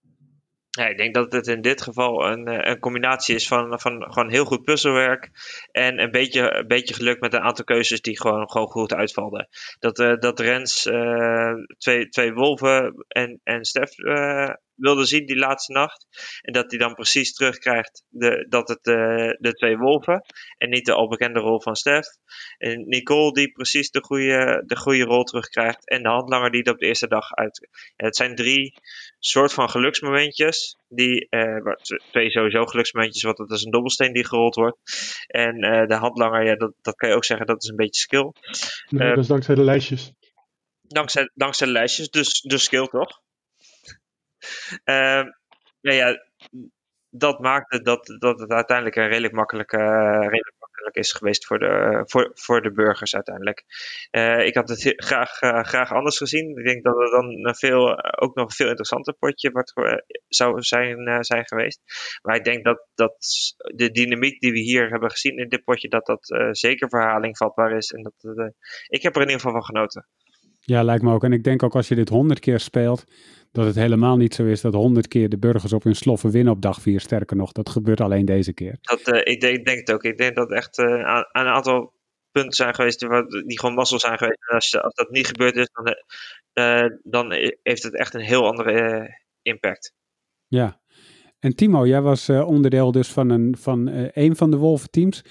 [0.78, 4.12] Ja, ik denk dat het in dit geval een, eh, een combinatie is van, van
[4.12, 5.30] gewoon heel goed puzzelwerk
[5.70, 9.48] en een beetje, een beetje geluk met een aantal keuzes die gewoon, gewoon goed uitvallen.
[9.78, 13.90] Dat, uh, dat Rens uh, twee, twee wolven en, en Stef
[14.82, 16.06] wilde zien die laatste nacht.
[16.40, 20.24] En dat hij dan precies terugkrijgt de, dat het de, de twee wolven
[20.58, 22.06] en niet de al bekende rol van Stef.
[22.58, 26.68] En Nicole die precies de goede, de goede rol terugkrijgt en de handlanger die het
[26.68, 27.68] op de eerste dag uit.
[27.96, 28.74] Ja, het zijn drie
[29.18, 30.76] soort van geluksmomentjes.
[30.88, 31.74] Die, uh,
[32.10, 34.78] twee sowieso geluksmomentjes, want het is een dobbelsteen die gerold wordt.
[35.26, 38.00] En uh, de handlanger, ja, dat, dat kan je ook zeggen, dat is een beetje
[38.00, 38.32] skill.
[38.88, 40.12] Nee, dat is dankzij de lijstjes.
[40.82, 43.20] Dankzij, dankzij de lijstjes, dus de skill toch?
[44.84, 45.22] Uh,
[45.80, 46.22] nou ja,
[47.14, 49.76] dat maakte dat, dat het uiteindelijk een redelijk makkelijke,
[50.18, 53.64] redelijk makkelijk is geweest voor de, voor, voor de burgers uiteindelijk.
[54.10, 56.58] Uh, ik had het graag, uh, graag anders gezien.
[56.58, 59.72] Ik denk dat het dan veel, ook nog een veel interessanter potje wat,
[60.28, 61.80] zou zijn, zijn geweest.
[62.22, 63.16] Maar ik denk dat, dat
[63.56, 67.76] de dynamiek die we hier hebben gezien in dit potje, dat dat zeker verhaling vatbaar
[67.76, 67.90] is.
[67.90, 68.52] En dat,
[68.86, 70.06] ik heb er in ieder geval van genoten.
[70.64, 71.24] Ja, lijkt me ook.
[71.24, 73.04] En ik denk ook als je dit honderd keer speelt,
[73.52, 76.52] dat het helemaal niet zo is dat honderd keer de burgers op hun sloffen winnen
[76.52, 77.00] op dag vier.
[77.00, 78.78] Sterker nog, dat gebeurt alleen deze keer.
[78.80, 80.02] Dat, uh, ik, denk, denk het ook.
[80.02, 81.92] Ik denk dat echt uh, aan, een aantal
[82.30, 83.08] punten zijn geweest die,
[83.46, 84.48] die gewoon mazzel zijn geweest.
[84.48, 85.96] En als, als dat niet gebeurd is, dan,
[86.54, 87.32] uh, dan
[87.62, 89.08] heeft het echt een heel andere
[89.42, 89.94] impact.
[90.48, 90.81] Ja.
[91.42, 95.22] En Timo, jij was onderdeel dus van een van, een van de wolventeams.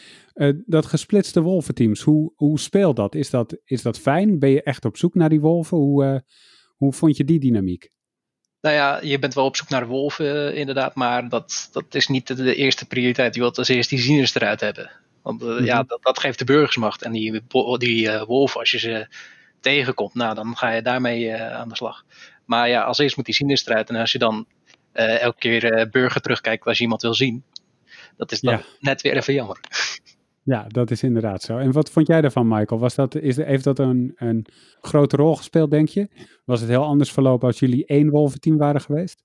[0.65, 3.15] dat gesplitste wolventeams, hoe, hoe speelt dat?
[3.15, 3.57] Is, dat?
[3.63, 4.39] is dat fijn?
[4.39, 5.77] Ben je echt op zoek naar die wolven?
[5.77, 6.23] Hoe,
[6.77, 7.91] hoe vond je die dynamiek?
[8.61, 12.07] Nou ja, je bent wel op zoek naar wolven uh, inderdaad, maar dat, dat is
[12.07, 13.35] niet de, de, eerste prioriteit.
[13.35, 14.91] Je wilt als eerst die zieners eruit hebben.
[15.21, 15.65] Want uh, mm -hmm.
[15.65, 17.01] ja, dat, dat, geeft de burgersmacht.
[17.01, 17.41] En die,
[17.77, 19.07] die uh, wolven, als je ze
[19.59, 22.05] tegenkomt, nou, dan ga je daarmee aan de slag.
[22.45, 23.89] Maar ja, als eerst moet die zieners eruit.
[23.89, 24.45] En als je dan
[24.93, 27.43] elke keer burger terugkijkt als je iemand wil zien,
[28.17, 28.63] dat is dan ja.
[28.79, 29.59] net weer even jammer.
[30.43, 31.57] Ja, dat is inderdaad zo.
[31.57, 32.79] En wat vond jij daarvan, Michael?
[32.79, 34.45] Was dat, is, heeft dat een, een
[34.81, 36.07] grote rol gespeeld, denk je?
[36.45, 39.23] Was het heel anders verlopen als jullie één wolventeam waren geweest?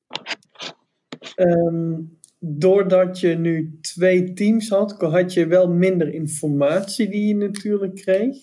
[1.36, 7.94] Um, doordat je nu twee teams had, had je wel minder informatie die je natuurlijk
[7.94, 8.36] kreeg.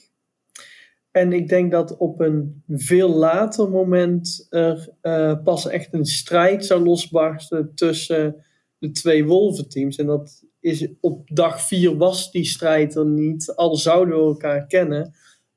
[1.13, 6.65] En ik denk dat op een veel later moment er uh, pas echt een strijd
[6.65, 8.45] zou losbarsten tussen
[8.77, 9.97] de twee wolventeams.
[9.97, 14.65] En dat is op dag vier was die strijd er niet, al zouden we elkaar
[14.67, 15.13] kennen.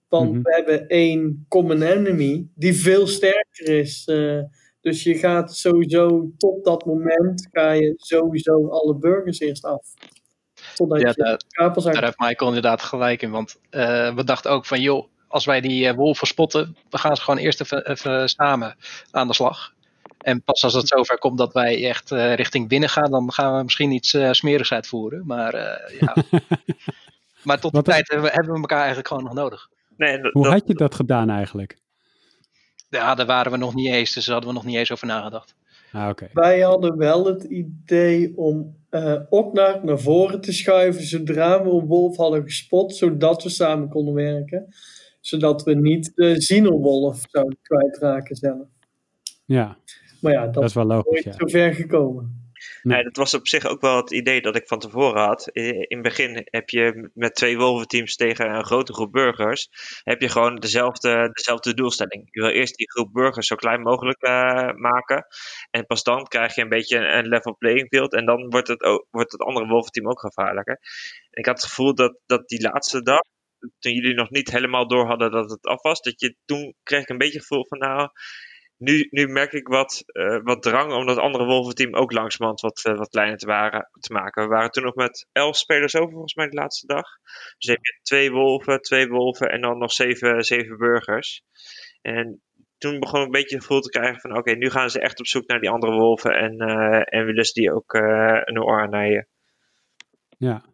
[0.09, 0.43] Want mm-hmm.
[0.43, 4.07] we hebben één common enemy die veel sterker is.
[4.11, 4.43] Uh,
[4.81, 9.95] dus je gaat sowieso tot dat moment ga je sowieso alle burgers eerst af.
[10.75, 13.31] Totdat ja, je daar, daar heeft Michael inderdaad gelijk in.
[13.31, 17.17] Want uh, we dachten ook van joh, als wij die uh, wolven spotten, we gaan
[17.17, 18.77] ze gewoon eerst even, even samen
[19.11, 19.75] aan de slag.
[20.19, 23.57] En pas als het zover komt dat wij echt uh, richting binnen gaan, dan gaan
[23.57, 25.23] we misschien iets uh, smerigs uitvoeren.
[25.27, 26.17] Maar, uh, ja.
[27.45, 29.69] maar tot die tijd hebben we, hebben we elkaar eigenlijk gewoon nog nodig.
[29.97, 31.79] Nee, Hoe dat, had je dat gedaan eigenlijk?
[32.89, 35.07] Ja, daar waren we nog niet eens, dus daar hadden we nog niet eens over
[35.07, 35.55] nagedacht.
[35.93, 36.29] Ah, okay.
[36.33, 41.87] Wij hadden wel het idee om uh, Oknaar naar voren te schuiven zodra we een
[41.87, 44.75] wolf hadden gespot, zodat we samen konden werken.
[45.27, 48.69] Zodat we niet de Zinelwolf zouden kwijtraken zelf.
[49.45, 49.77] Ja,
[50.21, 51.25] maar ja, dat, dat is wel logisch.
[51.25, 51.33] Ja.
[51.33, 52.45] zover gekomen.
[52.83, 55.49] Nee, dat was op zich ook wel het idee dat ik van tevoren had.
[55.53, 59.69] In het begin heb je met twee wolventeams tegen een grote groep burgers,
[60.03, 62.29] heb je gewoon dezelfde, dezelfde doelstelling.
[62.31, 65.27] Je wil eerst die groep burgers zo klein mogelijk uh, maken.
[65.71, 68.15] En pas dan krijg je een beetje een, een level playing field.
[68.15, 70.79] En dan wordt het, ook, wordt het andere wolventeam ook gevaarlijker.
[71.31, 73.23] En ik had het gevoel dat, dat die laatste dag,
[73.79, 77.03] toen jullie nog niet helemaal door hadden dat het af was, dat je toen kreeg
[77.03, 78.11] ik een beetje het gevoel van nou
[78.79, 82.85] nu, nu merk ik wat, uh, wat drang om dat andere wolventeam ook langzamerhand wat,
[82.89, 84.43] uh, wat kleiner te, waren, te maken.
[84.43, 87.09] We waren toen nog met elf spelers over, volgens mij, de laatste dag.
[87.59, 91.43] Dus heb je twee wolven, twee wolven en dan nog zeven, zeven burgers.
[92.03, 92.43] En
[92.79, 94.37] toen begon ik een beetje het gevoel te krijgen van...
[94.37, 97.45] oké, nu gaan ze echt op zoek naar die andere wolven en, uh, en willen
[97.45, 97.93] ze die ook
[98.45, 99.29] een oor naaien.
[100.39, 100.65] Ja,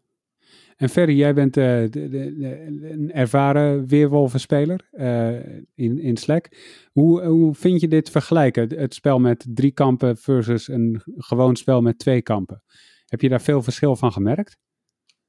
[0.77, 5.29] en Ferry, jij bent uh, de, de, de, een ervaren weerwolvenspeler uh,
[5.75, 6.49] in, in Slack.
[6.93, 8.79] Hoe, hoe vind je dit vergelijken?
[8.79, 12.63] Het spel met drie kampen versus een gewoon spel met twee kampen.
[13.07, 14.59] Heb je daar veel verschil van gemerkt?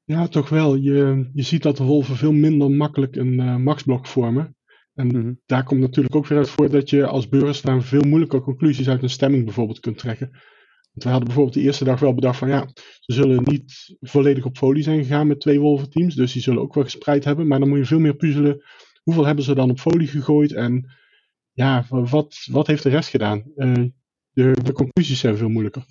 [0.03, 0.75] Ja, toch wel.
[0.75, 4.55] Je, je ziet dat de wolven veel minder makkelijk een uh, maxblok vormen.
[4.93, 5.39] En mm-hmm.
[5.45, 8.89] daar komt natuurlijk ook weer uit voor dat je als burgers daar veel moeilijker conclusies
[8.89, 10.31] uit een stemming bijvoorbeeld kunt trekken.
[10.93, 12.67] Want we hadden bijvoorbeeld de eerste dag wel bedacht van ja,
[12.99, 16.15] ze zullen niet volledig op folie zijn gegaan met twee wolventeams.
[16.15, 17.47] Dus die zullen ook wel gespreid hebben.
[17.47, 18.63] Maar dan moet je veel meer puzzelen.
[19.03, 20.53] Hoeveel hebben ze dan op folie gegooid?
[20.53, 20.91] En
[21.51, 23.51] ja, wat, wat heeft de rest gedaan?
[23.55, 23.85] Uh,
[24.31, 25.83] de, de conclusies zijn veel moeilijker.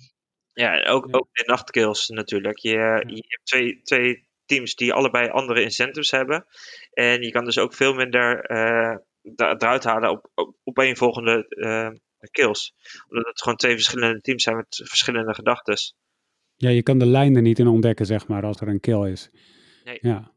[0.53, 2.57] Ja, ook, ook de nachtkills natuurlijk.
[2.57, 6.45] Je, je hebt twee, twee teams die allebei andere incentives hebben.
[6.91, 8.95] En je kan dus ook veel minder uh,
[9.35, 11.89] eruit halen op, op, op volgende uh,
[12.31, 12.73] kills.
[13.09, 15.75] Omdat het gewoon twee verschillende teams zijn met verschillende gedachten.
[16.55, 19.11] Ja, je kan de lijn er niet in ontdekken, zeg maar, als er een kill
[19.11, 19.29] is.
[19.83, 19.97] Nee.
[20.01, 20.31] Ja.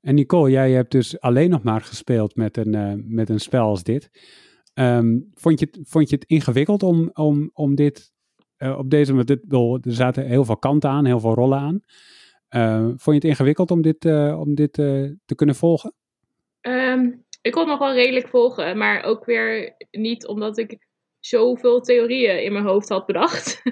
[0.00, 3.66] En Nicole, jij hebt dus alleen nog maar gespeeld met een, uh, met een spel
[3.66, 4.10] als dit.
[4.74, 8.12] Um, vond, je, vond je het ingewikkeld om, om, om dit
[8.58, 9.38] uh, op deze manier?
[9.82, 11.80] Er zaten heel veel kanten aan, heel veel rollen aan.
[12.50, 15.94] Uh, vond je het ingewikkeld om dit, om dit te kunnen volgen?
[16.60, 20.88] Um, ik kon het nog wel redelijk volgen, maar ook weer niet omdat ik
[21.20, 23.62] zoveel theorieën in mijn hoofd had bedacht.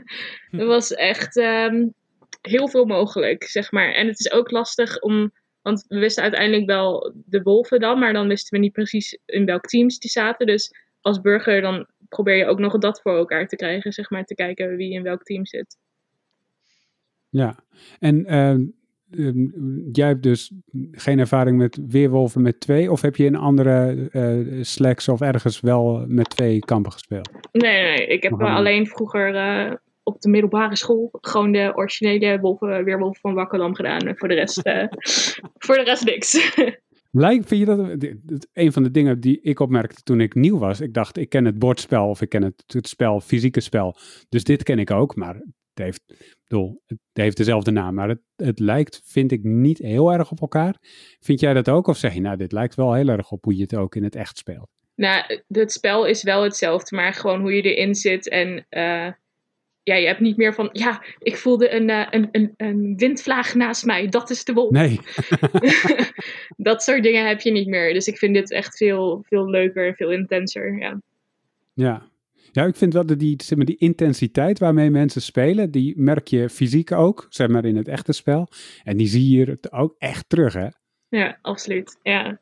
[0.51, 1.95] er was echt um,
[2.41, 3.93] heel veel mogelijk, zeg maar.
[3.93, 5.33] En het is ook lastig om
[5.63, 9.45] want we wisten uiteindelijk wel de wolven dan, maar dan wisten we niet precies in
[9.45, 10.47] welk teams die zaten.
[10.47, 14.25] Dus als burger dan probeer je ook nog dat voor elkaar te krijgen, zeg maar,
[14.25, 15.77] te kijken wie in welk team zit.
[17.29, 17.59] Ja,
[17.99, 18.69] en uh,
[19.93, 20.53] jij hebt dus
[20.91, 25.61] geen ervaring met weerwolven met twee, of heb je in andere uh, slacks of ergens
[25.61, 27.31] wel met twee kampen gespeeld?
[27.53, 32.85] Nee, nee, ik heb alleen vroeger uh, op de middelbare school gewoon de originele wolven,
[32.85, 34.01] weerwolven van Wakkerlam gedaan.
[34.01, 34.61] En voor de rest,
[35.65, 36.55] voor de rest niks.
[37.11, 40.81] Lijkt, vind je dat, een van de dingen die ik opmerkte toen ik nieuw was?
[40.81, 43.97] Ik dacht, ik ken het bordspel of ik ken het, het spel, fysieke spel.
[44.29, 46.03] Dus dit ken ik ook, maar het heeft,
[46.49, 47.95] bedoel, het heeft dezelfde naam.
[47.95, 50.77] Maar het, het lijkt, vind ik, niet heel erg op elkaar.
[51.21, 51.87] Vind jij dat ook?
[51.87, 54.05] Of zeg je, nou, dit lijkt wel heel erg op hoe je het ook in
[54.05, 54.69] het echt speelt?
[54.95, 58.67] Nou, het spel is wel hetzelfde, maar gewoon hoe je erin zit en...
[58.71, 59.09] Uh
[59.89, 63.55] ja, je hebt niet meer van, ja, ik voelde een, uh, een, een, een windvlaag
[63.55, 64.71] naast mij, dat is de wolf.
[64.71, 65.01] Nee.
[66.57, 67.95] dat soort dingen heb je niet meer.
[67.95, 71.01] Dus ik vind dit echt veel, veel leuker en veel intenser, ja.
[71.75, 72.08] Ja.
[72.59, 76.29] Ja, ik vind wel dat die, zeg maar, die intensiteit waarmee mensen spelen, die merk
[76.29, 78.49] je fysiek ook, zeg maar in het echte spel.
[78.85, 80.69] En die zie je hier ook echt terug, hè?
[81.09, 81.99] Ja, absoluut.
[82.03, 82.41] Ja.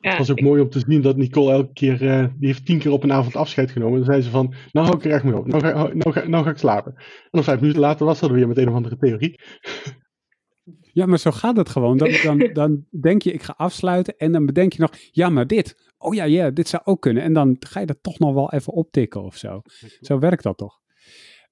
[0.00, 2.66] Ja, het was ook mooi om te zien dat Nicole elke keer, uh, die heeft
[2.66, 3.96] tien keer op een avond afscheid genomen.
[3.96, 6.28] Dan zei ze van, nou hou ik er echt mee op, nou ga, nou, ga,
[6.28, 6.94] nou ga ik slapen.
[6.96, 9.40] En dan vijf minuten later was dat weer met een of andere theorie.
[10.92, 11.96] Ja, maar zo gaat het gewoon.
[11.96, 15.46] Dan, dan, dan denk je, ik ga afsluiten en dan bedenk je nog, ja, maar
[15.46, 15.92] dit.
[16.04, 17.22] Oh ja, ja, dit zou ook kunnen.
[17.22, 19.62] En dan ga je dat toch nog wel even optikken of zo.
[20.00, 20.80] Zo werkt dat toch?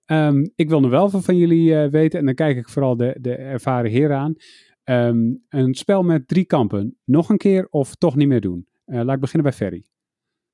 [0.07, 2.97] Um, ik wil nog wel van, van jullie uh, weten, en dan kijk ik vooral
[2.97, 4.35] de, de ervaren heren aan.
[4.85, 6.99] Um, een spel met drie kampen.
[7.05, 8.67] Nog een keer of toch niet meer doen?
[8.87, 9.85] Uh, laat ik beginnen bij Ferry.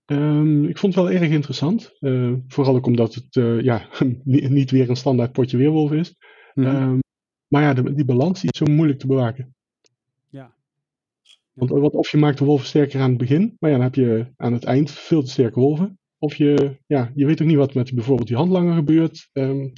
[0.07, 1.97] Um, ik vond het wel erg interessant.
[2.01, 3.89] Uh, vooral ook omdat het uh, ja,
[4.25, 6.15] niet weer een standaard potje weerwolf is.
[6.55, 6.83] Mm -hmm.
[6.83, 6.99] um,
[7.49, 9.57] maar ja, de, die balans die is zo moeilijk te bewaken.
[11.59, 13.95] Want, want of je maakt de wolven sterker aan het begin, maar ja, dan heb
[13.95, 15.99] je aan het eind veel te sterke wolven.
[16.19, 19.29] Of je, ja, je weet ook niet wat met bijvoorbeeld die handlanger gebeurt.
[19.33, 19.73] Um,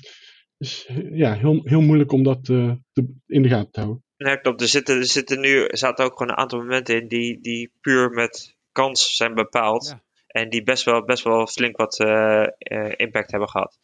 [0.59, 2.79] dus ja, heel, heel moeilijk om dat te,
[3.27, 4.05] in de gaten te houden.
[4.17, 4.61] Ja, klopt.
[4.61, 7.73] Er zitten, er zitten nu er zaten ook gewoon een aantal momenten in die, die
[7.81, 9.87] puur met kans zijn bepaald.
[9.87, 10.03] Ja.
[10.31, 13.79] En die best wel, best wel flink wat uh, uh, impact hebben gehad.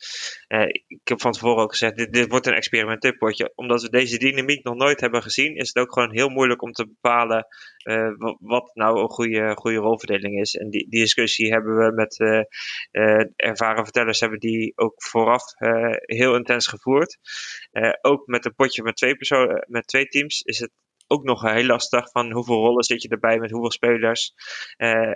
[0.49, 3.53] Uh, ik heb van tevoren ook gezegd, dit, dit wordt een experimenteel potje.
[3.55, 6.73] Omdat we deze dynamiek nog nooit hebben gezien, is het ook gewoon heel moeilijk om
[6.73, 7.47] te bepalen
[8.39, 10.55] wat nou een goede, goede rolverdeling is.
[10.55, 12.17] En die, die discussie hebben we met
[13.37, 15.43] ervaren vertellers, hebben die ook vooraf
[16.01, 17.19] heel intens gevoerd.
[18.01, 20.71] ook met een potje met twee, personen, met twee teams is het
[21.07, 24.33] ook nog heel lastig van hoeveel rollen zit je erbij met hoeveel spelers.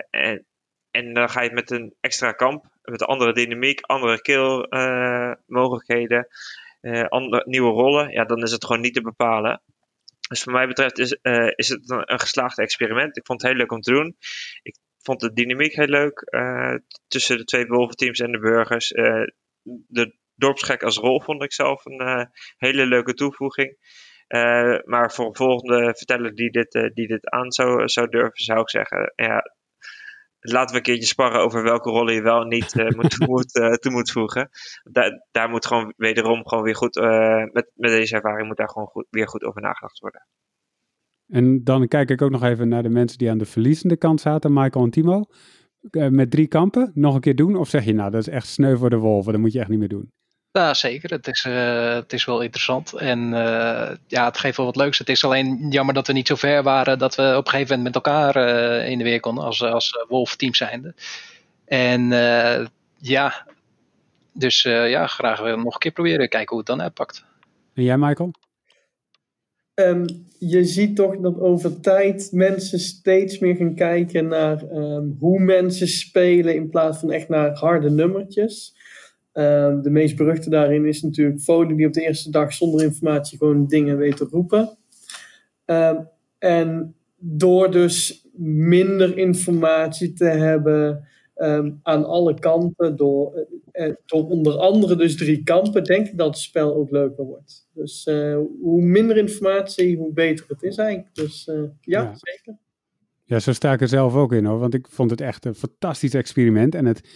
[0.09, 0.45] en
[0.91, 6.27] en dan ga je met een extra kamp, met andere dynamiek, andere kill uh, mogelijkheden,
[7.09, 8.11] andere, nieuwe rollen.
[8.11, 9.61] Ja, dan is het gewoon niet te bepalen.
[10.29, 13.17] Dus voor mij betreft is, uh, is het een, een, geslaagd experiment.
[13.17, 14.15] Ik vond het heel leuk om te doen.
[14.61, 16.27] Ik vond de dynamiek heel leuk
[17.07, 18.87] tussen de twee wolventeams en de burgers.
[19.87, 23.77] de dorpsgek als rol vond ik zelf een hele leuke toevoeging.
[24.85, 28.69] maar voor een volgende verteller die dit, die dit aan zou, zou durven, zou ik
[28.69, 29.43] zeggen, ja,
[30.41, 33.73] laten we een keertje sparren over welke rollen je wel niet uh, moet, moet, uh,
[33.73, 34.49] toe moet voegen.
[34.91, 38.69] Da daar moet gewoon wederom gewoon weer goed, uh, met, met deze ervaring moet daar
[38.69, 40.27] gewoon goed, weer goed over nagedacht worden.
[41.27, 44.21] En dan kijk ik ook nog even naar de mensen die aan de verliezende kant
[44.21, 45.23] zaten, Michael en Timo.
[45.91, 47.55] met drie kampen, nog een keer doen?
[47.55, 49.69] Of zeg je nou, dat is echt sneu voor de wolven, dat moet je echt
[49.69, 50.11] niet meer doen?
[50.51, 51.09] Ja, zeker.
[51.09, 52.93] Het is, uh, het is wel interessant.
[52.93, 54.97] En uh, ja, het geeft wel wat leuks.
[54.97, 57.77] Het is alleen jammer dat we niet zo ver waren dat we op een gegeven
[57.77, 60.93] moment met elkaar uh, in de weer konden als, als Wolf-team zijnde.
[61.65, 62.09] En
[62.97, 63.45] ja,
[64.33, 66.29] dus ja, graag weer nog een keer proberen.
[66.29, 67.25] Kijken hoe het dan uitpakt.
[67.73, 68.31] En jij, Michael?
[69.75, 70.05] Um,
[70.39, 75.87] je ziet toch dat over tijd mensen steeds meer gaan kijken naar um, hoe mensen
[75.87, 78.75] spelen in plaats van echt naar harde nummertjes.
[79.31, 83.37] Ehm, de meest beruchte daarin is natuurlijk Foden, die op de eerste dag zonder informatie
[83.37, 84.77] gewoon dingen weet te roepen.
[85.65, 85.99] Ehm,
[86.37, 94.53] en door dus minder informatie te hebben ehm, aan alle kanten, door, uh, door onder
[94.53, 97.67] andere dus drie kampen, denk ik dat het spel ook leuker wordt.
[97.73, 101.15] Dus uh, hoe minder informatie, hoe beter het is eigenlijk.
[101.15, 102.57] Dus uh, ja, ja, zeker.
[103.31, 105.55] Ja, zo sta ik er zelf ook in hoor, want ik vond het echt een
[105.55, 106.75] fantastisch experiment.
[106.75, 107.09] En het,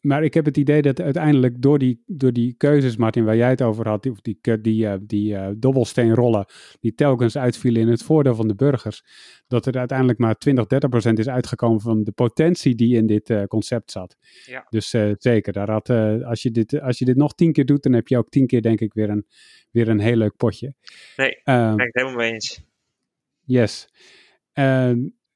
[0.00, 3.48] maar ik heb het idee dat uiteindelijk door die, door die keuzes, Martin, waar jij
[3.48, 6.46] het over had, die, die, die, uh, die uh, dobbelsteenrollen,
[6.80, 9.02] die telkens uitvielen in het voordeel van de burgers,
[9.46, 13.30] dat er uiteindelijk maar 20, 30 procent is uitgekomen van de potentie die in dit
[13.30, 14.16] uh, concept zat.
[14.46, 14.66] Ja.
[14.68, 14.88] Dus
[15.18, 15.90] zeker, daar had,
[16.24, 18.46] als, je dit, als je dit nog tien keer doet, dan heb je ook tien
[18.46, 19.26] keer denk ik weer een,
[19.70, 20.74] weer een heel leuk potje.
[21.16, 22.64] Nee, daar ben ik het helemaal mee eens.
[23.44, 23.88] Yes.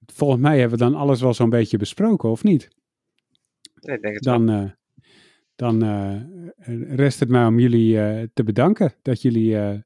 [0.07, 2.68] Volgens mij hebben we dan alles wel zo'n beetje besproken, of niet?
[3.92, 4.70] ik denk het dan, uh,
[5.57, 6.20] dan uh,
[6.96, 9.82] rest het mij om jullie uh, te bedanken dat jullie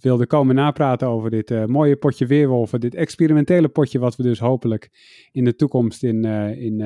[0.00, 2.80] wilden komen napraten over dit mooie potje weerwolven.
[2.80, 4.90] Dit experimentele potje wat we dus hopelijk
[5.32, 6.80] in de toekomst in, in,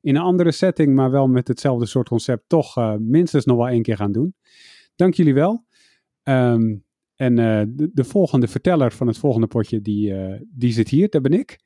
[0.00, 3.82] in een andere setting, maar wel met hetzelfde soort concept toch minstens nog wel één
[3.82, 4.34] keer gaan doen.
[4.96, 5.64] Dank jullie wel.
[6.22, 6.85] Um,
[7.16, 10.14] en de, de, volgende verteller van het volgende potje, die,
[10.48, 11.58] die zit hier, dat ben ik.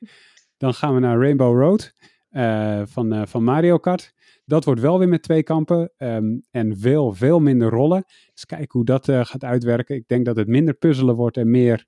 [0.56, 1.94] Dan gaan we naar Rainbow Road.
[2.30, 4.12] Uh, van, van Mario Kart.
[4.44, 8.04] Dat wordt wel weer met twee kampen um, en veel, veel minder rollen.
[8.32, 9.96] Dus kijken hoe dat gaat uitwerken.
[9.96, 11.84] Ik denk dat het minder puzzelen wordt en meer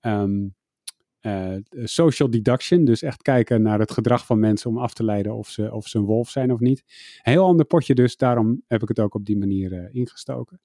[0.00, 0.54] um,
[1.84, 2.84] social deduction.
[2.84, 5.86] Dus echt kijken naar het gedrag van mensen om af te leiden of ze, of
[5.86, 6.84] ze een wolf zijn of niet.
[7.22, 10.60] Een heel ander potje dus, daarom heb ik het ook op die manier ingestoken.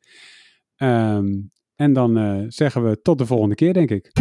[0.78, 4.12] Um, en dan eh, zeggen we tot de volgende keer, denk ik.